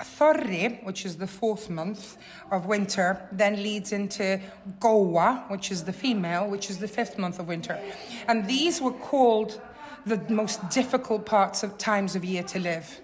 Thorri, 0.00 0.80
which 0.82 1.04
is 1.04 1.16
the 1.16 1.26
fourth 1.26 1.70
month 1.70 2.16
of 2.50 2.66
winter, 2.66 3.28
then 3.30 3.62
leads 3.62 3.92
into 3.92 4.40
Góa, 4.78 5.48
which 5.50 5.70
is 5.70 5.84
the 5.84 5.92
female, 5.92 6.48
which 6.48 6.70
is 6.70 6.78
the 6.78 6.88
fifth 6.88 7.18
month 7.18 7.38
of 7.38 7.48
winter. 7.48 7.78
And 8.28 8.46
these 8.46 8.80
were 8.80 8.92
called 8.92 9.60
the 10.06 10.18
most 10.28 10.68
difficult 10.70 11.24
parts 11.26 11.62
of 11.62 11.78
times 11.78 12.16
of 12.16 12.24
year 12.24 12.42
to 12.42 12.58
live. 12.58 13.00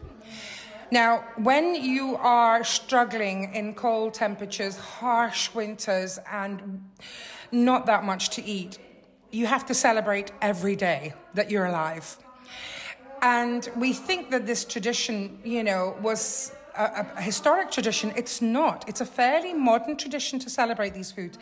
Now, 0.93 1.25
when 1.37 1.77
you 1.77 2.17
are 2.17 2.65
struggling 2.65 3.55
in 3.55 3.75
cold 3.75 4.13
temperatures, 4.15 4.77
harsh 4.77 5.55
winters, 5.55 6.19
and 6.31 6.85
not 7.53 7.87
that 7.87 8.05
much 8.05 8.31
to 8.31 8.45
eat, 8.45 8.79
you 9.31 9.47
have 9.47 9.67
to 9.67 9.75
celebrate 9.75 10.33
every 10.41 10.77
day 10.77 11.15
that 11.35 11.51
you're 11.51 11.67
alive. 11.67 12.19
And 13.23 13.69
we 13.77 13.93
think 13.93 14.31
that 14.31 14.47
this 14.47 14.65
tradition, 14.65 15.39
you 15.45 15.63
know, 15.63 15.97
was 16.01 16.53
a, 16.77 17.07
a 17.17 17.23
historic 17.23 17.71
tradition. 17.71 18.13
It's 18.17 18.41
not. 18.41 18.89
It's 18.89 19.01
a 19.01 19.07
fairly 19.07 19.53
modern 19.53 19.97
tradition 19.97 20.39
to 20.41 20.51
celebrate 20.51 20.95
these 20.95 21.13
foods. 21.13 21.39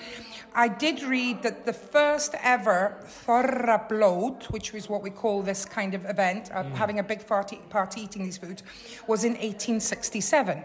I 0.54 0.68
did 0.68 1.02
read 1.02 1.42
that 1.42 1.66
the 1.66 1.72
first 1.72 2.34
ever 2.42 2.96
Thorrablót, 3.26 4.50
which 4.50 4.72
was 4.72 4.88
what 4.88 5.02
we 5.02 5.10
call 5.10 5.42
this 5.42 5.64
kind 5.64 5.94
of 5.94 6.04
event, 6.04 6.50
uh, 6.52 6.64
having 6.74 6.98
a 6.98 7.02
big 7.02 7.26
party, 7.26 7.60
party 7.70 8.00
eating 8.02 8.24
these 8.24 8.38
foods, 8.38 8.62
was 9.06 9.24
in 9.24 9.32
1867. 9.32 10.62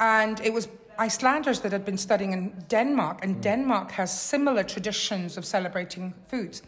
And 0.00 0.40
it 0.40 0.52
was 0.52 0.66
Icelanders 0.98 1.60
that 1.60 1.72
had 1.72 1.84
been 1.84 1.98
studying 1.98 2.32
in 2.32 2.64
Denmark, 2.68 3.20
and 3.22 3.36
mm. 3.36 3.42
Denmark 3.42 3.92
has 3.92 4.10
similar 4.12 4.62
traditions 4.62 5.36
of 5.36 5.44
celebrating 5.44 6.14
foods. 6.28 6.62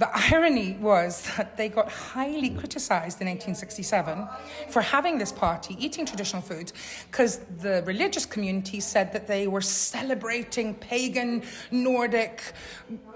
The 0.00 0.08
irony 0.32 0.78
was 0.80 1.22
that 1.36 1.58
they 1.58 1.68
got 1.68 1.90
highly 1.90 2.50
criticized 2.50 3.20
in 3.20 3.28
1867 3.28 4.26
for 4.70 4.80
having 4.80 5.18
this 5.18 5.30
party, 5.30 5.76
eating 5.78 6.06
traditional 6.06 6.40
foods, 6.40 6.72
because 7.10 7.40
the 7.58 7.82
religious 7.84 8.24
community 8.24 8.80
said 8.80 9.12
that 9.12 9.26
they 9.26 9.46
were 9.46 9.60
celebrating 9.60 10.74
pagan, 10.74 11.42
Nordic, 11.70 12.40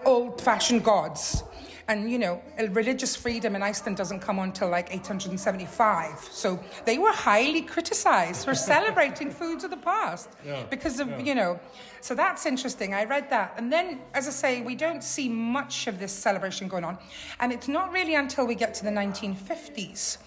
old 0.04 0.42
fashioned 0.42 0.84
gods. 0.84 1.42
And, 1.86 2.10
you 2.10 2.18
know, 2.18 2.40
religious 2.70 3.14
freedom 3.14 3.54
in 3.54 3.62
Iceland 3.62 3.98
doesn't 3.98 4.20
come 4.20 4.38
until 4.38 4.70
like 4.70 4.88
875. 4.90 6.18
So 6.30 6.58
they 6.86 6.96
were 6.96 7.12
highly 7.12 7.60
criticized 7.62 8.44
for 8.44 8.54
celebrating 8.72 9.30
foods 9.30 9.64
of 9.64 9.70
the 9.70 9.76
past 9.76 10.30
because 10.70 10.98
of, 11.00 11.20
you 11.20 11.34
know. 11.34 11.60
So 12.00 12.14
that's 12.14 12.46
interesting. 12.46 12.94
I 12.94 13.04
read 13.04 13.30
that. 13.30 13.54
And 13.56 13.72
then, 13.72 14.00
as 14.14 14.28
I 14.28 14.30
say, 14.30 14.62
we 14.62 14.74
don't 14.74 15.02
see 15.02 15.28
much 15.28 15.86
of 15.86 15.98
this 15.98 16.12
celebration 16.12 16.68
going 16.68 16.84
on. 16.84 16.98
And 17.40 17.52
it's 17.52 17.68
not 17.68 17.92
really 17.92 18.14
until 18.14 18.46
we 18.46 18.54
get 18.54 18.74
to 18.74 18.84
the 18.84 18.90
1950s 18.90 20.18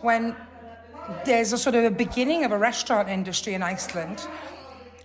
when 0.00 0.36
there's 1.24 1.52
a 1.52 1.58
sort 1.58 1.74
of 1.74 1.84
a 1.84 1.90
beginning 1.90 2.44
of 2.44 2.52
a 2.52 2.58
restaurant 2.58 3.08
industry 3.08 3.54
in 3.54 3.62
Iceland 3.62 4.26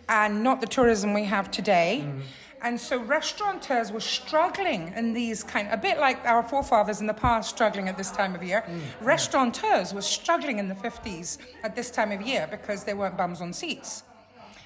and 0.08 0.44
not 0.44 0.62
the 0.62 0.68
tourism 0.68 1.14
we 1.14 1.26
have 1.26 1.50
today. 1.52 2.04
Mm-hmm. 2.04 2.22
And 2.62 2.80
so 2.80 3.00
restaurateurs 3.00 3.92
were 3.92 4.00
struggling 4.00 4.94
in 4.96 5.14
these 5.14 5.44
kind 5.44 5.68
a 5.72 5.78
bit 5.78 6.00
like 6.00 6.26
our 6.26 6.42
forefathers 6.42 7.02
in 7.02 7.08
the 7.08 7.14
past 7.14 7.50
struggling 7.50 7.88
at 7.88 7.98
this 7.98 8.12
time 8.12 8.34
of 8.36 8.44
year. 8.44 8.64
Mm, 8.68 8.82
restaurateurs 9.02 9.94
were 9.94 10.02
struggling 10.02 10.60
in 10.60 10.68
the 10.68 10.76
50s 10.76 11.38
at 11.64 11.76
this 11.76 11.92
time 11.92 12.12
of 12.12 12.22
year 12.22 12.48
because 12.50 12.84
there 12.84 12.96
weren't 12.96 13.18
bums 13.18 13.42
on 13.42 13.54
seats. 13.54 14.04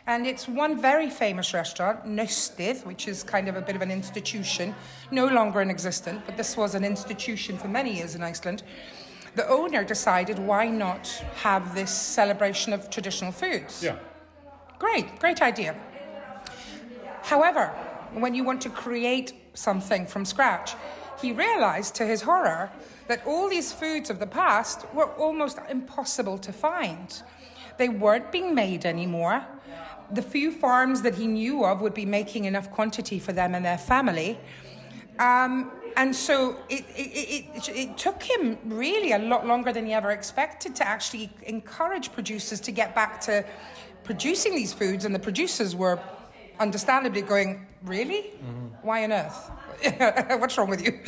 And 0.08 0.26
it's 0.26 0.48
one 0.48 0.82
very 0.82 1.10
famous 1.10 1.54
restaurant, 1.54 2.06
Naustið, 2.06 2.84
which 2.86 3.08
is 3.08 3.22
kind 3.22 3.48
of 3.48 3.56
a 3.56 3.62
bit 3.62 3.76
of 3.76 3.82
an 3.84 3.92
institution, 3.92 4.74
no 5.12 5.28
longer 5.28 5.62
in 5.62 5.70
existence, 5.70 6.24
but 6.26 6.36
this 6.36 6.58
was 6.58 6.74
an 6.74 6.84
institution 6.84 7.58
for 7.58 7.68
many 7.68 7.98
years 7.98 8.16
in 8.16 8.24
Iceland. 8.24 8.64
The 9.36 9.48
owner 9.48 9.84
decided 9.84 10.40
why 10.40 10.68
not 10.70 11.08
have 11.44 11.76
this 11.76 11.92
celebration 11.92 12.74
of 12.74 12.90
traditional 12.90 13.32
foods? 13.32 13.84
Yeah. 13.84 13.98
Great, 14.80 15.20
great 15.20 15.42
idea. 15.42 15.76
However, 17.30 17.68
when 18.14 18.34
you 18.34 18.44
want 18.44 18.60
to 18.64 18.72
create 18.72 19.34
something 19.54 20.08
from 20.08 20.26
scratch, 20.26 20.74
he 21.22 21.32
realized 21.32 21.94
to 21.96 22.06
his 22.08 22.24
horror 22.24 22.72
that 23.08 23.22
all 23.28 23.48
these 23.48 23.72
foods 23.72 24.10
of 24.10 24.18
the 24.18 24.26
past 24.26 24.92
were 24.96 25.12
almost 25.14 25.60
impossible 25.70 26.40
to 26.40 26.52
find. 26.52 27.22
They 27.78 27.88
weren't 27.88 28.32
being 28.32 28.56
made 28.56 28.84
anymore. 28.84 29.46
The 30.12 30.24
few 30.24 30.52
farms 30.52 31.04
that 31.04 31.14
he 31.14 31.28
knew 31.28 31.66
of 31.66 31.82
would 31.82 31.94
be 31.94 32.06
making 32.06 32.46
enough 32.46 32.72
quantity 32.72 33.20
for 33.20 33.32
them 33.32 33.54
and 33.54 33.64
their 33.64 33.78
family. 33.78 34.40
Um, 35.20 35.72
and 35.98 36.16
so 36.16 36.56
it, 36.68 36.84
it, 36.96 37.46
it, 37.56 37.70
it, 37.70 37.98
took 37.98 38.24
him 38.24 38.58
really 38.66 39.12
a 39.12 39.20
lot 39.20 39.46
longer 39.46 39.72
than 39.72 39.86
he 39.86 39.94
ever 39.94 40.10
expected 40.10 40.76
to 40.78 40.88
actually 40.88 41.30
encourage 41.44 42.12
producers 42.12 42.60
to 42.62 42.72
get 42.72 42.96
back 42.96 43.22
to 43.22 43.46
producing 44.04 44.56
these 44.56 44.74
foods. 44.74 45.06
And 45.06 45.14
the 45.14 45.20
producers 45.20 45.76
were 45.76 46.00
understandably 46.60 47.22
going, 47.22 47.66
Really? 47.84 48.22
Mm-hmm. 48.22 48.68
Why 48.82 49.04
on 49.06 49.14
earth? 49.14 49.52
What's 50.40 50.58
wrong 50.58 50.70
with 50.70 50.84
you? 50.84 51.00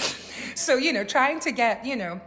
So, 0.55 0.77
you 0.77 0.93
know, 0.93 1.03
trying 1.03 1.39
to 1.41 1.51
get, 1.51 1.86
you 1.86 1.96
know, 1.96 2.22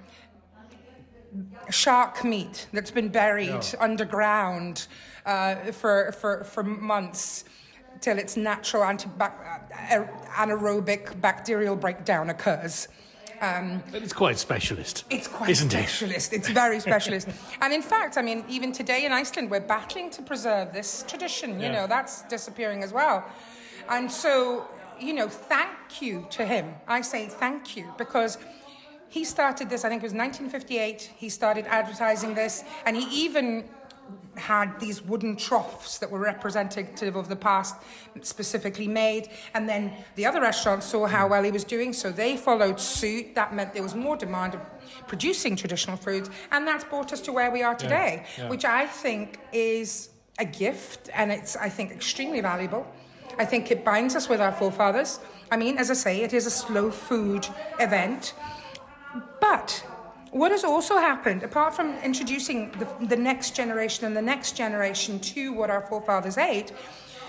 shark 1.71 2.25
meat 2.25 2.67
that's 2.73 2.91
been 2.91 3.09
buried 3.09 3.49
yeah. 3.49 3.77
underground 3.81 4.87
uh, 5.27 5.57
for, 5.73 6.13
for, 6.13 6.45
for 6.45 6.63
months 6.63 7.45
till 8.01 8.19
its 8.19 8.37
natural 8.37 8.83
anaerobic 8.83 11.21
bacterial 11.21 11.77
breakdown 11.77 12.31
occurs. 12.31 12.89
Um, 13.45 13.83
it's 13.93 14.13
quite 14.13 14.39
specialist. 14.39 15.05
It's 15.11 15.29
quite 15.29 15.51
isn't 15.51 15.71
specialist. 15.71 16.33
It? 16.33 16.37
It's 16.37 16.49
very 16.49 16.81
specialist. 16.81 17.29
and 17.61 17.73
in 17.73 17.83
fact, 17.83 18.17
I 18.17 18.23
mean, 18.23 18.45
even 18.49 18.73
today 18.73 19.05
in 19.05 19.13
Iceland, 19.13 19.51
we're 19.51 19.61
battling 19.61 20.11
to 20.11 20.23
preserve 20.23 20.73
this 20.73 21.05
tradition. 21.07 21.61
You 21.61 21.67
yeah. 21.67 21.73
know, 21.73 21.87
that's 21.87 22.23
disappearing 22.23 22.83
as 22.83 22.93
well. 22.93 23.25
And 23.89 24.11
so, 24.11 24.67
you 24.99 25.13
know, 25.13 25.29
thank 25.29 26.01
you 26.01 26.27
to 26.31 26.45
him. 26.45 26.75
I 26.89 27.03
say 27.03 27.27
thank 27.27 27.77
you 27.77 27.93
because 27.99 28.39
he 29.09 29.25
started 29.25 29.71
this, 29.71 29.85
I 29.85 29.89
think 29.89 30.03
it 30.03 30.07
was 30.07 30.15
1958. 30.15 31.13
He 31.17 31.29
started 31.29 31.67
advertising 31.67 32.35
this, 32.35 32.65
and 32.85 32.97
he 32.97 33.05
even 33.25 33.65
had 34.37 34.79
these 34.81 35.03
wooden 35.03 35.37
troughs 35.37 35.99
that 35.99 36.11
were 36.11 36.19
representative 36.19 37.17
of 37.17 37.29
the 37.29 37.37
past, 37.37 37.77
specifically 38.23 38.89
made. 38.89 39.29
And 39.55 39.69
then 39.69 39.93
the 40.17 40.27
other 40.27 40.41
restaurants 40.41 40.87
saw 40.87 41.07
how 41.07 41.29
well 41.29 41.43
he 41.43 41.51
was 41.51 41.65
doing, 41.65 41.93
so 41.93 42.11
they 42.11 42.37
followed 42.37 42.81
suit. 42.81 43.35
That 43.35 43.55
meant 43.55 43.75
there 43.75 43.83
was 43.83 43.95
more 43.95 44.17
demand 44.17 44.55
of 44.55 44.61
producing 45.07 45.57
traditional 45.57 45.97
foods, 45.97 46.31
and 46.51 46.67
that's 46.67 46.85
brought 46.85 47.13
us 47.13 47.21
to 47.23 47.33
where 47.33 47.51
we 47.51 47.63
are 47.63 47.75
today, 47.75 48.25
yeah, 48.37 48.45
yeah. 48.45 48.51
which 48.51 48.65
I 48.65 48.87
think 48.87 49.39
is 49.53 50.11
a 50.39 50.45
gift, 50.45 51.11
and 51.15 51.31
it's, 51.31 51.57
I 51.57 51.69
think, 51.69 51.93
extremely 51.93 52.41
valuable. 52.41 52.87
I 53.39 53.45
think 53.45 53.71
it 53.71 53.85
binds 53.85 54.17
us 54.17 54.29
with 54.29 54.41
our 54.41 54.53
forefathers. 54.53 55.21
I 55.51 55.57
mean, 55.57 55.79
as 55.79 55.91
I 55.91 55.95
say, 55.95 56.23
it 56.23 56.33
is 56.33 56.47
a 56.47 56.51
slow 56.51 56.91
food 56.91 57.47
event. 57.79 58.35
But 59.41 59.85
what 60.35 60.51
has 60.51 60.65
also 60.65 60.99
happened, 60.99 61.45
apart 61.45 61.77
from 61.77 61.95
introducing 61.99 62.73
the, 62.73 63.07
the 63.07 63.17
next 63.17 63.55
generation 63.55 64.05
and 64.05 64.17
the 64.17 64.23
next 64.23 64.57
generation 64.57 65.21
to 65.21 65.53
what 65.53 65.71
our 65.71 65.83
forefathers 65.83 66.37
ate, 66.39 66.71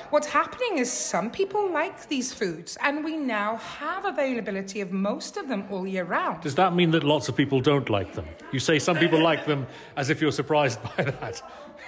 what's 0.09 0.25
happening 0.25 0.79
is 0.79 0.91
some 0.91 1.29
people 1.29 1.71
like 1.71 2.07
these 2.07 2.33
foods, 2.33 2.79
and 2.81 3.05
we 3.05 3.15
now 3.15 3.57
have 3.57 4.05
availability 4.05 4.81
of 4.81 4.91
most 4.91 5.37
of 5.37 5.47
them 5.47 5.67
all 5.69 5.85
year 5.85 6.03
round. 6.03 6.41
Does 6.41 6.55
that 6.55 6.73
mean 6.73 6.89
that 6.91 7.03
lots 7.03 7.29
of 7.29 7.35
people 7.35 7.61
don't 7.61 7.91
like 7.91 8.15
them? 8.15 8.25
You 8.51 8.59
say 8.59 8.79
some 8.79 8.97
people 8.97 9.21
like 9.21 9.45
them 9.45 9.67
as 9.95 10.09
if 10.09 10.19
you're 10.19 10.31
surprised 10.31 10.79
by 10.81 11.03
that. 11.03 11.43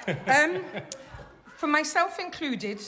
um, 0.27 0.63
for 1.55 1.65
myself 1.65 2.19
included, 2.19 2.79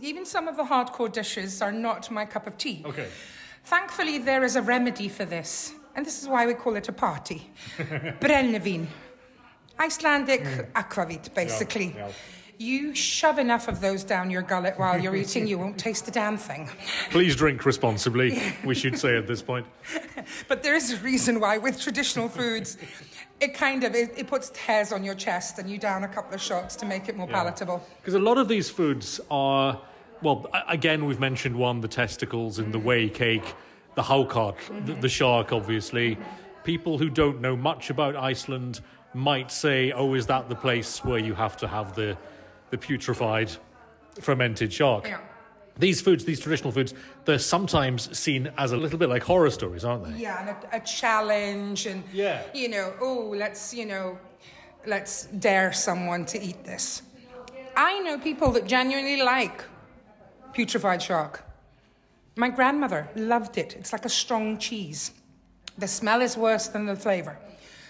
even 0.00 0.24
some 0.24 0.48
of 0.48 0.56
the 0.56 0.64
hardcore 0.64 1.12
dishes 1.12 1.60
are 1.60 1.72
not 1.72 2.10
my 2.10 2.24
cup 2.24 2.46
of 2.46 2.56
tea. 2.56 2.82
Okay. 2.86 3.08
Thankfully, 3.64 4.16
there 4.16 4.42
is 4.42 4.56
a 4.56 4.62
remedy 4.62 5.10
for 5.10 5.26
this, 5.26 5.74
and 5.94 6.04
this 6.04 6.22
is 6.22 6.28
why 6.28 6.46
we 6.46 6.54
call 6.54 6.76
it 6.76 6.88
a 6.88 6.92
party. 6.92 7.50
Brennivin. 7.78 8.86
Icelandic 9.78 10.42
mm. 10.44 10.72
aquavit, 10.72 11.34
basically. 11.34 11.94
Yeah, 11.96 12.06
yeah. 12.06 12.12
You 12.56 12.94
shove 12.94 13.40
enough 13.40 13.66
of 13.66 13.80
those 13.80 14.04
down 14.04 14.30
your 14.30 14.42
gullet 14.42 14.78
while 14.78 15.00
you're 15.00 15.16
eating, 15.16 15.48
you 15.48 15.58
won't 15.58 15.76
taste 15.76 16.06
a 16.06 16.12
damn 16.12 16.36
thing. 16.36 16.68
Please 17.10 17.34
drink 17.34 17.66
responsibly, 17.66 18.40
we 18.64 18.76
should 18.76 18.96
say 18.96 19.16
at 19.16 19.26
this 19.26 19.42
point. 19.42 19.66
but 20.46 20.62
there 20.62 20.76
is 20.76 20.92
a 20.92 20.96
reason 20.98 21.40
why, 21.40 21.58
with 21.58 21.80
traditional 21.80 22.28
foods, 22.28 22.76
it 23.40 23.54
kind 23.54 23.84
of 23.84 23.94
it, 23.94 24.12
it, 24.16 24.26
puts 24.26 24.50
tears 24.54 24.92
on 24.92 25.04
your 25.04 25.14
chest 25.14 25.58
and 25.58 25.68
you 25.68 25.78
down 25.78 26.04
a 26.04 26.08
couple 26.08 26.34
of 26.34 26.40
shots 26.40 26.76
to 26.76 26.86
make 26.86 27.08
it 27.08 27.16
more 27.16 27.28
yeah. 27.28 27.34
palatable 27.34 27.84
because 28.00 28.14
a 28.14 28.18
lot 28.18 28.38
of 28.38 28.48
these 28.48 28.70
foods 28.70 29.20
are 29.30 29.80
well 30.22 30.46
again 30.68 31.04
we've 31.04 31.20
mentioned 31.20 31.54
one 31.56 31.80
the 31.80 31.88
testicles 31.88 32.58
and 32.58 32.72
the 32.72 32.78
whey 32.78 33.08
cake 33.08 33.54
the 33.94 34.02
hákarl 34.02 34.54
mm-hmm. 34.54 34.86
the, 34.86 34.94
the, 34.94 35.08
shark 35.08 35.52
obviously 35.52 36.18
people 36.64 36.98
who 36.98 37.08
don't 37.08 37.40
know 37.40 37.56
much 37.56 37.90
about 37.90 38.16
iceland 38.16 38.80
might 39.14 39.50
say 39.50 39.92
oh 39.92 40.14
is 40.14 40.26
that 40.26 40.48
the 40.48 40.56
place 40.56 41.04
where 41.04 41.18
you 41.18 41.34
have 41.34 41.56
to 41.56 41.68
have 41.68 41.94
the 41.94 42.16
the 42.70 42.76
putrefied 42.76 43.56
fermented 44.20 44.72
shark 44.72 45.08
yeah 45.08 45.20
these 45.78 46.00
foods, 46.00 46.24
these 46.24 46.40
traditional 46.40 46.72
foods, 46.72 46.94
they're 47.24 47.38
sometimes 47.38 48.16
seen 48.16 48.50
as 48.56 48.72
a 48.72 48.76
little 48.76 48.98
bit 48.98 49.08
like 49.08 49.22
horror 49.22 49.50
stories, 49.50 49.84
aren't 49.84 50.04
they? 50.04 50.22
Yeah, 50.22 50.40
and 50.40 50.50
a, 50.50 50.76
a 50.76 50.80
challenge, 50.80 51.86
and 51.86 52.04
yeah. 52.12 52.42
you 52.54 52.68
know, 52.68 52.94
oh, 53.00 53.34
let's 53.36 53.74
you 53.74 53.86
know, 53.86 54.18
let's 54.86 55.26
dare 55.26 55.72
someone 55.72 56.26
to 56.26 56.40
eat 56.40 56.64
this. 56.64 57.02
I 57.76 57.98
know 58.00 58.18
people 58.18 58.52
that 58.52 58.66
genuinely 58.66 59.22
like 59.22 59.64
putrefied 60.54 61.00
shark. 61.00 61.44
My 62.36 62.50
grandmother 62.50 63.08
loved 63.14 63.58
it. 63.58 63.74
It's 63.74 63.92
like 63.92 64.04
a 64.04 64.08
strong 64.08 64.58
cheese. 64.58 65.12
The 65.78 65.88
smell 65.88 66.20
is 66.20 66.36
worse 66.36 66.68
than 66.68 66.86
the 66.86 66.96
flavor. 66.96 67.38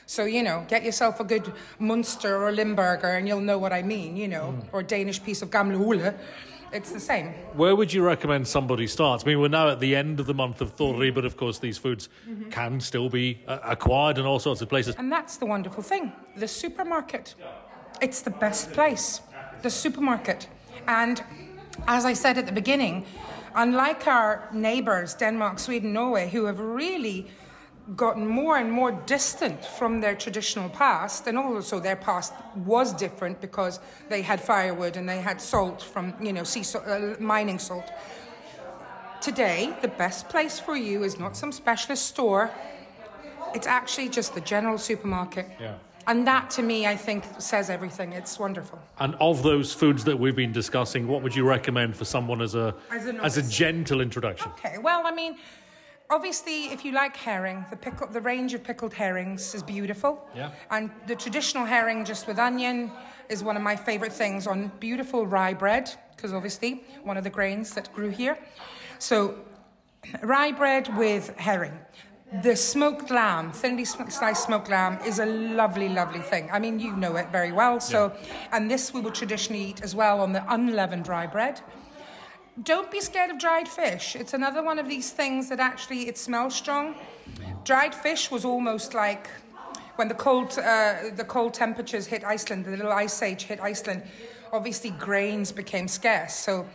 So, 0.06 0.26
you 0.26 0.42
know, 0.42 0.66
get 0.68 0.84
yourself 0.84 1.18
a 1.20 1.24
good 1.24 1.50
Munster 1.78 2.42
or 2.44 2.52
Limburger 2.52 3.08
and 3.16 3.26
you'll 3.26 3.40
know 3.40 3.58
what 3.58 3.72
I 3.72 3.82
mean, 3.82 4.16
you 4.16 4.28
know, 4.28 4.54
mm. 4.56 4.68
or 4.72 4.82
Danish 4.82 5.22
piece 5.22 5.40
of 5.40 5.50
Gamle 5.50 5.80
Ole 5.80 6.14
it's 6.74 6.90
the 6.90 7.00
same. 7.00 7.28
Where 7.54 7.76
would 7.76 7.92
you 7.92 8.02
recommend 8.02 8.48
somebody 8.48 8.88
starts? 8.88 9.22
I 9.22 9.28
mean, 9.28 9.40
we're 9.40 9.46
now 9.46 9.68
at 9.68 9.78
the 9.78 9.94
end 9.94 10.18
of 10.18 10.26
the 10.26 10.34
month 10.34 10.60
of 10.60 10.74
Thorri, 10.74 11.14
but 11.14 11.24
of 11.24 11.36
course, 11.36 11.60
these 11.60 11.78
foods 11.78 12.08
mm-hmm. 12.28 12.50
can 12.50 12.80
still 12.80 13.08
be 13.08 13.42
uh, 13.46 13.60
acquired 13.62 14.18
in 14.18 14.26
all 14.26 14.40
sorts 14.40 14.60
of 14.60 14.68
places. 14.68 14.96
And 14.98 15.10
that's 15.10 15.36
the 15.36 15.46
wonderful 15.46 15.84
thing 15.84 16.12
the 16.36 16.48
supermarket. 16.48 17.36
It's 18.02 18.22
the 18.22 18.30
best 18.30 18.72
place, 18.72 19.20
the 19.62 19.70
supermarket. 19.70 20.48
And 20.88 21.22
as 21.86 22.04
I 22.04 22.12
said 22.12 22.38
at 22.38 22.46
the 22.46 22.52
beginning, 22.52 23.06
unlike 23.54 24.06
our 24.06 24.48
neighbours, 24.52 25.14
Denmark, 25.14 25.58
Sweden, 25.58 25.92
Norway, 25.92 26.28
who 26.28 26.46
have 26.46 26.60
really 26.60 27.26
gotten 27.96 28.26
more 28.26 28.56
and 28.56 28.72
more 28.72 28.92
distant 28.92 29.64
from 29.64 30.00
their 30.00 30.14
traditional 30.14 30.68
past, 30.70 31.26
and 31.26 31.36
also 31.36 31.78
their 31.78 31.96
past 31.96 32.32
was 32.56 32.94
different 32.94 33.40
because 33.40 33.78
they 34.08 34.22
had 34.22 34.40
firewood 34.40 34.96
and 34.96 35.08
they 35.08 35.20
had 35.20 35.40
salt 35.40 35.82
from, 35.82 36.14
you 36.20 36.32
know, 36.32 36.44
sea 36.44 36.62
salt, 36.62 36.84
uh, 36.86 37.14
mining 37.20 37.58
salt. 37.58 37.90
Today, 39.20 39.76
the 39.82 39.88
best 39.88 40.28
place 40.28 40.58
for 40.58 40.76
you 40.76 41.04
is 41.04 41.18
not 41.18 41.36
some 41.36 41.52
specialist 41.52 42.06
store, 42.06 42.50
it's 43.54 43.66
actually 43.66 44.08
just 44.08 44.34
the 44.34 44.40
general 44.40 44.78
supermarket. 44.78 45.46
Yeah. 45.60 45.74
And 46.06 46.26
that 46.26 46.50
to 46.50 46.62
me, 46.62 46.86
I 46.86 46.96
think, 46.96 47.24
says 47.38 47.70
everything. 47.70 48.12
It's 48.12 48.38
wonderful. 48.38 48.78
And 48.98 49.14
of 49.16 49.42
those 49.42 49.72
foods 49.72 50.04
that 50.04 50.18
we've 50.18 50.36
been 50.36 50.52
discussing, 50.52 51.08
what 51.08 51.22
would 51.22 51.34
you 51.34 51.44
recommend 51.44 51.96
for 51.96 52.04
someone 52.04 52.42
as 52.42 52.54
a 52.54 52.74
as 52.90 53.06
a, 53.06 53.14
as 53.16 53.36
a 53.36 53.42
gentle 53.42 54.00
introduction? 54.00 54.50
Okay, 54.52 54.78
well, 54.78 55.06
I 55.06 55.12
mean, 55.12 55.36
obviously, 56.10 56.66
if 56.66 56.84
you 56.84 56.92
like 56.92 57.16
herring, 57.16 57.64
the, 57.70 57.76
pickle, 57.76 58.06
the 58.08 58.20
range 58.20 58.54
of 58.54 58.62
pickled 58.62 58.92
herrings 58.94 59.54
is 59.54 59.62
beautiful. 59.62 60.26
Yeah. 60.34 60.50
And 60.70 60.90
the 61.06 61.16
traditional 61.16 61.64
herring 61.64 62.04
just 62.04 62.26
with 62.26 62.38
onion 62.38 62.90
is 63.28 63.42
one 63.42 63.56
of 63.56 63.62
my 63.62 63.76
favorite 63.76 64.12
things 64.12 64.46
on 64.46 64.70
beautiful 64.80 65.26
rye 65.26 65.54
bread, 65.54 65.90
because 66.14 66.32
obviously 66.32 66.84
one 67.02 67.16
of 67.16 67.24
the 67.24 67.30
grains 67.30 67.74
that 67.74 67.92
grew 67.92 68.10
here. 68.10 68.38
So, 68.98 69.36
rye 70.22 70.52
bread 70.52 70.94
with 70.96 71.34
herring. 71.36 71.78
The 72.42 72.56
smoked 72.56 73.10
lamb, 73.10 73.52
thinly 73.52 73.84
sliced 73.84 74.44
smoked 74.44 74.68
lamb, 74.68 74.98
is 75.06 75.18
a 75.20 75.26
lovely, 75.26 75.88
lovely 75.88 76.20
thing. 76.20 76.48
I 76.50 76.58
mean, 76.58 76.80
you 76.80 76.96
know 76.96 77.16
it 77.16 77.28
very 77.30 77.52
well. 77.52 77.78
So, 77.78 78.12
yeah. 78.12 78.48
and 78.52 78.70
this 78.70 78.92
we 78.92 79.00
would 79.00 79.14
traditionally 79.14 79.64
eat 79.64 79.82
as 79.82 79.94
well 79.94 80.20
on 80.20 80.32
the 80.32 80.44
unleavened 80.52 81.06
rye 81.06 81.26
bread. 81.26 81.60
Don't 82.62 82.90
be 82.90 83.00
scared 83.00 83.30
of 83.30 83.38
dried 83.38 83.68
fish. 83.68 84.16
It's 84.16 84.32
another 84.32 84.62
one 84.62 84.78
of 84.78 84.88
these 84.88 85.10
things 85.10 85.48
that 85.48 85.60
actually 85.60 86.08
it 86.08 86.16
smells 86.16 86.54
strong. 86.54 86.94
Dried 87.64 87.94
fish 87.94 88.30
was 88.30 88.44
almost 88.44 88.94
like 88.94 89.28
when 89.96 90.08
the 90.08 90.14
cold 90.14 90.58
uh, 90.58 91.10
the 91.14 91.24
cold 91.24 91.54
temperatures 91.54 92.06
hit 92.06 92.24
Iceland, 92.24 92.64
the 92.64 92.70
little 92.70 92.92
ice 92.92 93.22
age 93.22 93.44
hit 93.44 93.60
Iceland. 93.60 94.02
Obviously, 94.52 94.90
grains 94.90 95.52
became 95.52 95.88
scarce. 95.88 96.34
So 96.34 96.66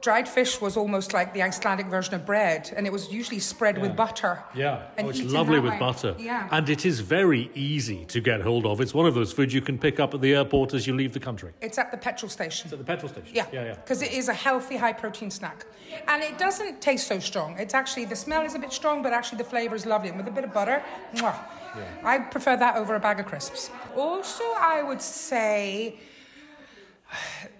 dried 0.00 0.28
fish 0.28 0.60
was 0.60 0.76
almost 0.76 1.12
like 1.12 1.34
the 1.34 1.42
Icelandic 1.42 1.86
version 1.86 2.14
of 2.14 2.24
bread, 2.24 2.72
and 2.76 2.86
it 2.86 2.92
was 2.92 3.12
usually 3.12 3.38
spread 3.38 3.78
with 3.78 3.96
butter. 3.96 4.42
Yeah, 4.54 4.82
and 4.96 5.06
oh, 5.06 5.10
it's 5.10 5.22
lovely 5.22 5.60
with 5.60 5.72
way. 5.72 5.78
butter. 5.78 6.14
Yeah. 6.18 6.48
And 6.50 6.68
it 6.68 6.86
is 6.86 7.00
very 7.00 7.50
easy 7.54 8.04
to 8.06 8.20
get 8.20 8.40
hold 8.40 8.66
of. 8.66 8.80
It's 8.80 8.94
one 8.94 9.06
of 9.06 9.14
those 9.14 9.32
foods 9.32 9.52
you 9.52 9.60
can 9.60 9.78
pick 9.78 10.00
up 10.00 10.14
at 10.14 10.20
the 10.20 10.34
airport 10.34 10.74
as 10.74 10.86
you 10.86 10.94
leave 10.94 11.12
the 11.12 11.20
country. 11.20 11.52
It's 11.60 11.78
at 11.78 11.90
the 11.90 11.96
petrol 11.96 12.30
station. 12.30 12.70
At 12.72 12.78
the 12.78 12.84
petrol 12.84 13.12
station. 13.12 13.30
Yeah, 13.34 13.46
Yeah, 13.52 13.64
yeah. 13.64 13.74
Because 13.74 14.02
it 14.02 14.12
is 14.12 14.28
a 14.28 14.34
healthy, 14.34 14.76
high 14.76 14.92
protein 14.92 15.30
snack. 15.30 15.66
And 16.08 16.22
it 16.22 16.38
doesn't 16.38 16.80
taste 16.80 17.06
so 17.06 17.18
strong. 17.18 17.58
It's 17.58 17.74
actually, 17.74 18.06
the 18.06 18.16
smell 18.16 18.42
is 18.42 18.54
a 18.54 18.58
bit 18.58 18.72
strong, 18.72 19.02
but 19.02 19.12
actually 19.12 19.38
the 19.38 19.44
flavour 19.44 19.74
is 19.74 19.86
lovely. 19.86 20.08
And 20.08 20.18
with 20.18 20.28
a 20.28 20.30
bit 20.30 20.44
of 20.44 20.52
butter, 20.52 20.82
mwah. 21.14 21.34
yeah. 21.76 21.84
I 22.04 22.18
prefer 22.18 22.56
that 22.56 22.76
over 22.76 22.94
a 22.94 23.00
bag 23.00 23.20
of 23.20 23.26
crisps. 23.26 23.70
Also, 23.96 24.44
I 24.58 24.82
would 24.82 25.02
say, 25.02 25.98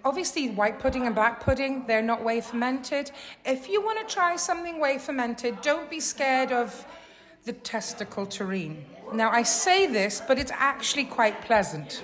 obviously, 0.03 0.49
white 0.49 0.79
pudding 0.79 1.05
and 1.05 1.15
black 1.15 1.39
pudding, 1.39 1.85
they're 1.87 2.01
not 2.01 2.23
whey 2.23 2.41
fermented. 2.41 3.11
If 3.45 3.69
you 3.69 3.81
want 3.81 4.07
to 4.07 4.13
try 4.13 4.35
something 4.35 4.79
whey 4.79 4.97
fermented, 4.97 5.61
don't 5.61 5.89
be 5.89 5.99
scared 5.99 6.51
of 6.51 6.85
the 7.45 7.53
testicle 7.53 8.25
terrine. 8.25 8.83
Now, 9.13 9.29
I 9.31 9.43
say 9.43 9.87
this, 9.87 10.21
but 10.27 10.39
it's 10.39 10.51
actually 10.55 11.05
quite 11.05 11.41
pleasant. 11.41 12.03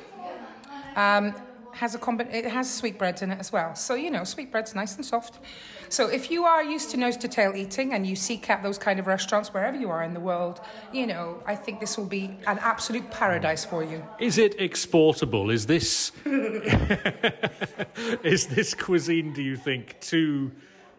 Um, 0.95 1.33
has 1.77 1.95
a 1.95 1.99
combi- 1.99 2.33
it 2.33 2.45
has 2.45 2.73
sweetbreads 2.73 3.21
in 3.21 3.31
it 3.31 3.39
as 3.39 3.51
well. 3.51 3.75
So, 3.75 3.93
you 3.95 4.09
know, 4.11 4.23
sweetbread's 4.23 4.73
nice 4.75 4.95
and 4.95 5.05
soft. 5.05 5.39
So, 5.89 6.07
if 6.07 6.29
you 6.31 6.43
are 6.43 6.63
used 6.63 6.91
to 6.91 6.97
nose 6.97 7.17
to 7.17 7.27
tail 7.27 7.53
eating 7.55 7.93
and 7.93 8.05
you 8.05 8.15
seek 8.15 8.49
out 8.49 8.63
those 8.63 8.77
kind 8.77 8.99
of 8.99 9.07
restaurants 9.07 9.53
wherever 9.53 9.77
you 9.77 9.89
are 9.89 10.03
in 10.03 10.13
the 10.13 10.19
world, 10.19 10.61
you 10.91 11.07
know, 11.07 11.41
I 11.45 11.55
think 11.55 11.79
this 11.79 11.97
will 11.97 12.05
be 12.05 12.37
an 12.47 12.59
absolute 12.59 13.09
paradise 13.11 13.63
for 13.63 13.83
you. 13.83 14.03
Is 14.19 14.37
it 14.37 14.59
exportable? 14.59 15.49
Is 15.51 15.65
this 15.65 16.11
is 18.23 18.47
this 18.47 18.73
cuisine? 18.73 19.33
Do 19.33 19.43
you 19.43 19.55
think 19.55 19.99
too 19.99 20.51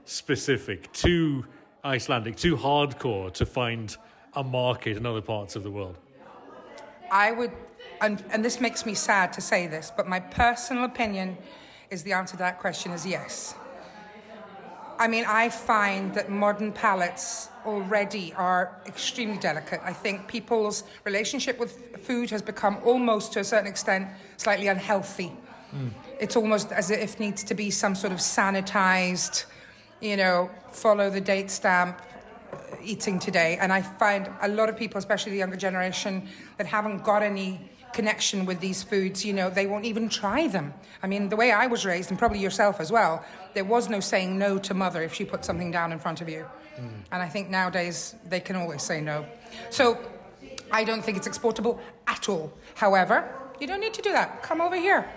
specific, 0.04 0.92
too 0.92 1.44
Icelandic, 1.84 2.36
too 2.36 2.56
hardcore 2.56 3.32
to 3.34 3.44
find 3.46 3.96
a 4.34 4.44
market 4.44 4.96
in 4.96 5.06
other 5.06 5.20
parts 5.20 5.56
of 5.56 5.62
the 5.62 5.70
world? 5.70 5.98
I 7.10 7.32
would, 7.32 7.52
and, 8.00 8.24
and 8.30 8.44
this 8.44 8.60
makes 8.60 8.86
me 8.86 8.94
sad 8.94 9.32
to 9.34 9.40
say 9.40 9.66
this, 9.66 9.92
but 9.96 10.06
my 10.06 10.20
personal 10.20 10.84
opinion 10.84 11.36
is 11.90 12.02
the 12.02 12.12
answer 12.12 12.32
to 12.32 12.38
that 12.38 12.58
question 12.58 12.92
is 12.92 13.06
yes. 13.06 13.54
I 14.98 15.06
mean, 15.06 15.24
I 15.28 15.48
find 15.48 16.12
that 16.14 16.28
modern 16.28 16.72
palates 16.72 17.50
already 17.64 18.32
are 18.34 18.80
extremely 18.84 19.38
delicate. 19.38 19.80
I 19.84 19.92
think 19.92 20.26
people's 20.26 20.82
relationship 21.04 21.60
with 21.60 21.98
food 22.02 22.30
has 22.30 22.42
become 22.42 22.78
almost, 22.84 23.32
to 23.34 23.40
a 23.40 23.44
certain 23.44 23.68
extent, 23.68 24.08
slightly 24.36 24.66
unhealthy. 24.66 25.32
Hmm. 25.70 25.88
It's 26.18 26.34
almost 26.34 26.72
as 26.72 26.90
if 26.90 27.14
it 27.14 27.20
needs 27.20 27.44
to 27.44 27.54
be 27.54 27.70
some 27.70 27.94
sort 27.94 28.12
of 28.12 28.18
sanitized, 28.18 29.44
you 30.00 30.16
know, 30.16 30.50
follow 30.72 31.10
the 31.10 31.20
date 31.20 31.50
stamp 31.50 32.02
eating 32.82 33.20
today. 33.20 33.56
And 33.60 33.72
I 33.72 33.82
find 33.82 34.28
a 34.42 34.48
lot 34.48 34.68
of 34.68 34.76
people, 34.76 34.98
especially 34.98 35.32
the 35.32 35.38
younger 35.38 35.56
generation, 35.56 36.28
that 36.56 36.66
haven't 36.66 37.04
got 37.04 37.22
any 37.22 37.70
connection 37.92 38.44
with 38.46 38.60
these 38.60 38.82
foods, 38.82 39.24
you 39.24 39.32
know, 39.32 39.50
they 39.50 39.66
won't 39.66 39.84
even 39.84 40.08
try 40.08 40.46
them. 40.46 40.74
I 41.02 41.06
mean, 41.06 41.28
the 41.28 41.36
way 41.36 41.52
I 41.52 41.66
was 41.66 41.84
raised, 41.84 42.10
and 42.10 42.18
probably 42.18 42.38
yourself 42.38 42.80
as 42.80 42.92
well, 42.92 43.24
there 43.54 43.64
was 43.64 43.88
no 43.88 44.00
saying 44.00 44.38
no 44.38 44.58
to 44.58 44.74
mother 44.74 45.02
if 45.02 45.14
she 45.14 45.24
put 45.24 45.44
something 45.44 45.70
down 45.70 45.92
in 45.92 45.98
front 45.98 46.20
of 46.20 46.28
you. 46.28 46.46
Mm. 46.76 46.90
And 47.12 47.22
I 47.22 47.28
think 47.28 47.48
nowadays 47.48 48.14
they 48.28 48.40
can 48.40 48.56
always 48.56 48.82
say 48.82 49.00
no. 49.00 49.26
So 49.70 49.98
I 50.70 50.84
don't 50.84 51.02
think 51.02 51.16
it's 51.16 51.26
exportable 51.26 51.80
at 52.06 52.28
all. 52.28 52.52
However, 52.74 53.32
you 53.60 53.66
don't 53.66 53.80
need 53.80 53.94
to 53.94 54.02
do 54.02 54.12
that. 54.12 54.42
Come 54.42 54.60
over 54.60 54.76
here. 54.76 55.08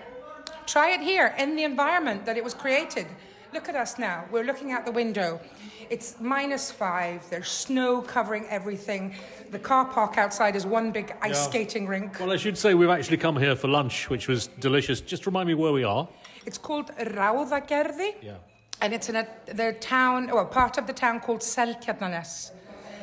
Try 0.65 0.91
it 0.91 1.01
here 1.01 1.35
in 1.37 1.55
the 1.55 1.63
environment 1.63 2.25
that 2.25 2.37
it 2.37 2.43
was 2.43 2.53
created. 2.53 3.07
Look 3.53 3.67
at 3.67 3.75
us 3.75 3.99
now. 3.99 4.23
We're 4.31 4.45
looking 4.45 4.71
out 4.71 4.85
the 4.85 4.93
window. 4.93 5.39
It's 5.89 6.15
minus 6.21 6.71
five. 6.71 7.29
There's 7.29 7.49
snow 7.49 8.01
covering 8.01 8.45
everything. 8.49 9.13
The 9.51 9.59
car 9.59 9.83
park 9.85 10.17
outside 10.17 10.55
is 10.55 10.65
one 10.65 10.91
big 10.91 11.13
ice 11.21 11.35
Yeah. 11.35 11.49
skating 11.49 11.85
rink. 11.87 12.17
Well, 12.19 12.31
I 12.31 12.37
should 12.37 12.57
say 12.57 12.73
we've 12.75 12.89
actually 12.89 13.17
come 13.17 13.35
here 13.37 13.57
for 13.57 13.67
lunch, 13.67 14.09
which 14.09 14.29
was 14.29 14.47
delicious. 14.47 15.01
Just 15.01 15.25
remind 15.25 15.47
me 15.47 15.53
where 15.53 15.73
we 15.73 15.83
are. 15.83 16.07
It's 16.45 16.57
called 16.57 16.95
Ráðagerði. 16.97 18.15
Yeah. 18.21 18.35
And 18.81 18.93
it's 18.93 19.09
in 19.09 19.15
a 19.17 19.27
the 19.47 19.73
town, 19.73 20.27
well, 20.33 20.45
part 20.45 20.77
of 20.77 20.87
the 20.87 20.93
town 20.93 21.19
called 21.19 21.41
Seltjarnarnes. 21.41 22.51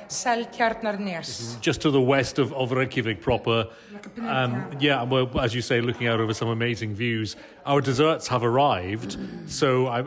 Seltjarnarnes. 0.08 1.60
Just 1.60 1.82
to 1.82 1.90
the 1.90 2.00
west 2.00 2.38
of, 2.38 2.52
of 2.52 2.72
Reykjavik 2.72 3.20
proper. 3.20 3.68
Like. 3.92 4.18
Um, 4.18 4.70
yeah, 4.80 5.02
and 5.02 5.10
we're, 5.10 5.28
as 5.40 5.54
you 5.54 5.62
say, 5.62 5.80
looking 5.80 6.06
out 6.06 6.20
over 6.20 6.32
some 6.34 6.48
amazing 6.48 6.94
views. 6.94 7.36
Our 7.66 7.80
desserts 7.80 8.28
have 8.28 8.42
arrived, 8.42 9.18
so 9.46 9.86
I, 9.86 10.04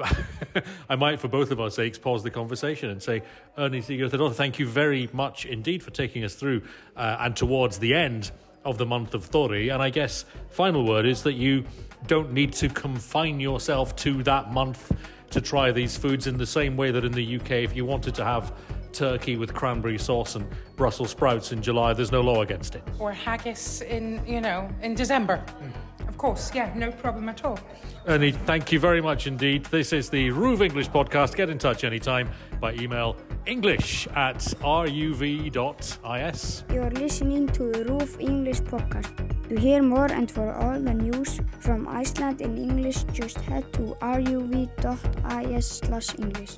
I 0.90 0.96
might, 0.96 1.20
for 1.20 1.28
both 1.28 1.52
of 1.52 1.60
our 1.60 1.70
sakes, 1.70 1.98
pause 1.98 2.24
the 2.24 2.32
conversation 2.32 2.90
and 2.90 3.02
say, 3.02 3.22
Eirný 3.58 3.84
Sigurðardóttir, 3.84 4.36
thank 4.36 4.60
you 4.60 4.68
very 4.68 5.10
much 5.14 5.46
indeed 5.46 5.84
for 5.84 5.92
taking 5.92 6.24
us 6.24 6.34
through 6.34 6.64
uh, 6.96 7.18
and 7.20 7.36
towards 7.36 7.78
the 7.78 7.94
end 7.94 8.32
of 8.66 8.78
the 8.78 8.86
month 8.86 9.14
of 9.14 9.26
Thorri. 9.26 9.70
And 9.70 9.82
I 9.82 9.90
guess 9.90 10.26
final 10.50 10.86
word 10.86 11.06
is 11.06 11.24
that 11.24 11.34
you 11.34 11.66
don't 12.08 12.32
need 12.32 12.54
to 12.54 12.70
confine 12.70 13.40
yourself 13.40 13.96
to 13.98 14.24
that 14.24 14.52
month 14.52 14.92
to 15.32 15.42
try 15.42 15.72
these 15.72 15.98
foods 15.98 16.28
in 16.28 16.38
the 16.38 16.46
same 16.46 16.76
way 16.76 16.92
that 16.92 17.06
in 17.06 17.12
the 17.12 17.38
UK, 17.38 17.52
if 17.52 17.76
you 17.76 17.86
wanted 17.86 18.16
to 18.16 18.26
have 18.26 18.54
turkey 18.94 19.38
with 19.38 19.54
cranberry 19.54 19.98
sauce 19.98 20.36
and 20.36 20.46
Brussels 20.76 21.12
sprouts 21.12 21.52
in 21.52 21.62
July, 21.62 21.94
there's 21.94 22.12
no 22.12 22.22
law 22.22 22.42
against 22.42 22.76
it. 22.76 22.84
Or 23.00 23.12
haggis 23.12 23.82
in, 23.82 24.22
you 24.26 24.42
know, 24.42 24.70
in 24.82 24.96
December. 24.96 25.44
Mm. 25.62 26.08
Of 26.08 26.18
course, 26.18 26.54
yeah, 26.54 26.72
no 26.76 26.92
problem 26.92 27.30
at 27.30 27.44
all. 27.46 27.60
Eirný, 28.08 28.36
thank 28.46 28.72
you 28.72 28.80
very 28.80 29.02
much 29.02 29.28
indeed. 29.28 29.66
This 29.66 29.94
is 29.94 30.10
the 30.10 30.30
RÚV 30.30 30.62
English 30.62 30.90
podcast. 30.90 31.36
Get 31.36 31.50
in 31.50 31.58
touch 31.58 31.84
anytime 31.84 32.30
by 32.60 32.74
email 32.74 33.16
english 33.46 34.08
at 34.16 34.40
ruv.is. 34.62 35.54
You're 36.72 36.92
listening 36.92 37.48
to 37.50 37.72
the 37.72 37.86
RÚV 37.86 38.22
English 38.22 38.62
podcast. 38.62 39.12
To 39.50 39.60
hear 39.60 39.82
more 39.84 40.12
and 40.12 40.30
for 40.32 40.54
all 40.54 40.80
the 40.80 40.94
news 40.94 41.42
from 41.60 41.88
Iceland 41.88 42.42
in 42.42 42.58
English, 42.58 43.04
just 43.14 43.38
head 43.42 43.72
to 43.74 43.96
ruv.is 44.02 45.68
slash 45.68 46.18
English. 46.20 46.58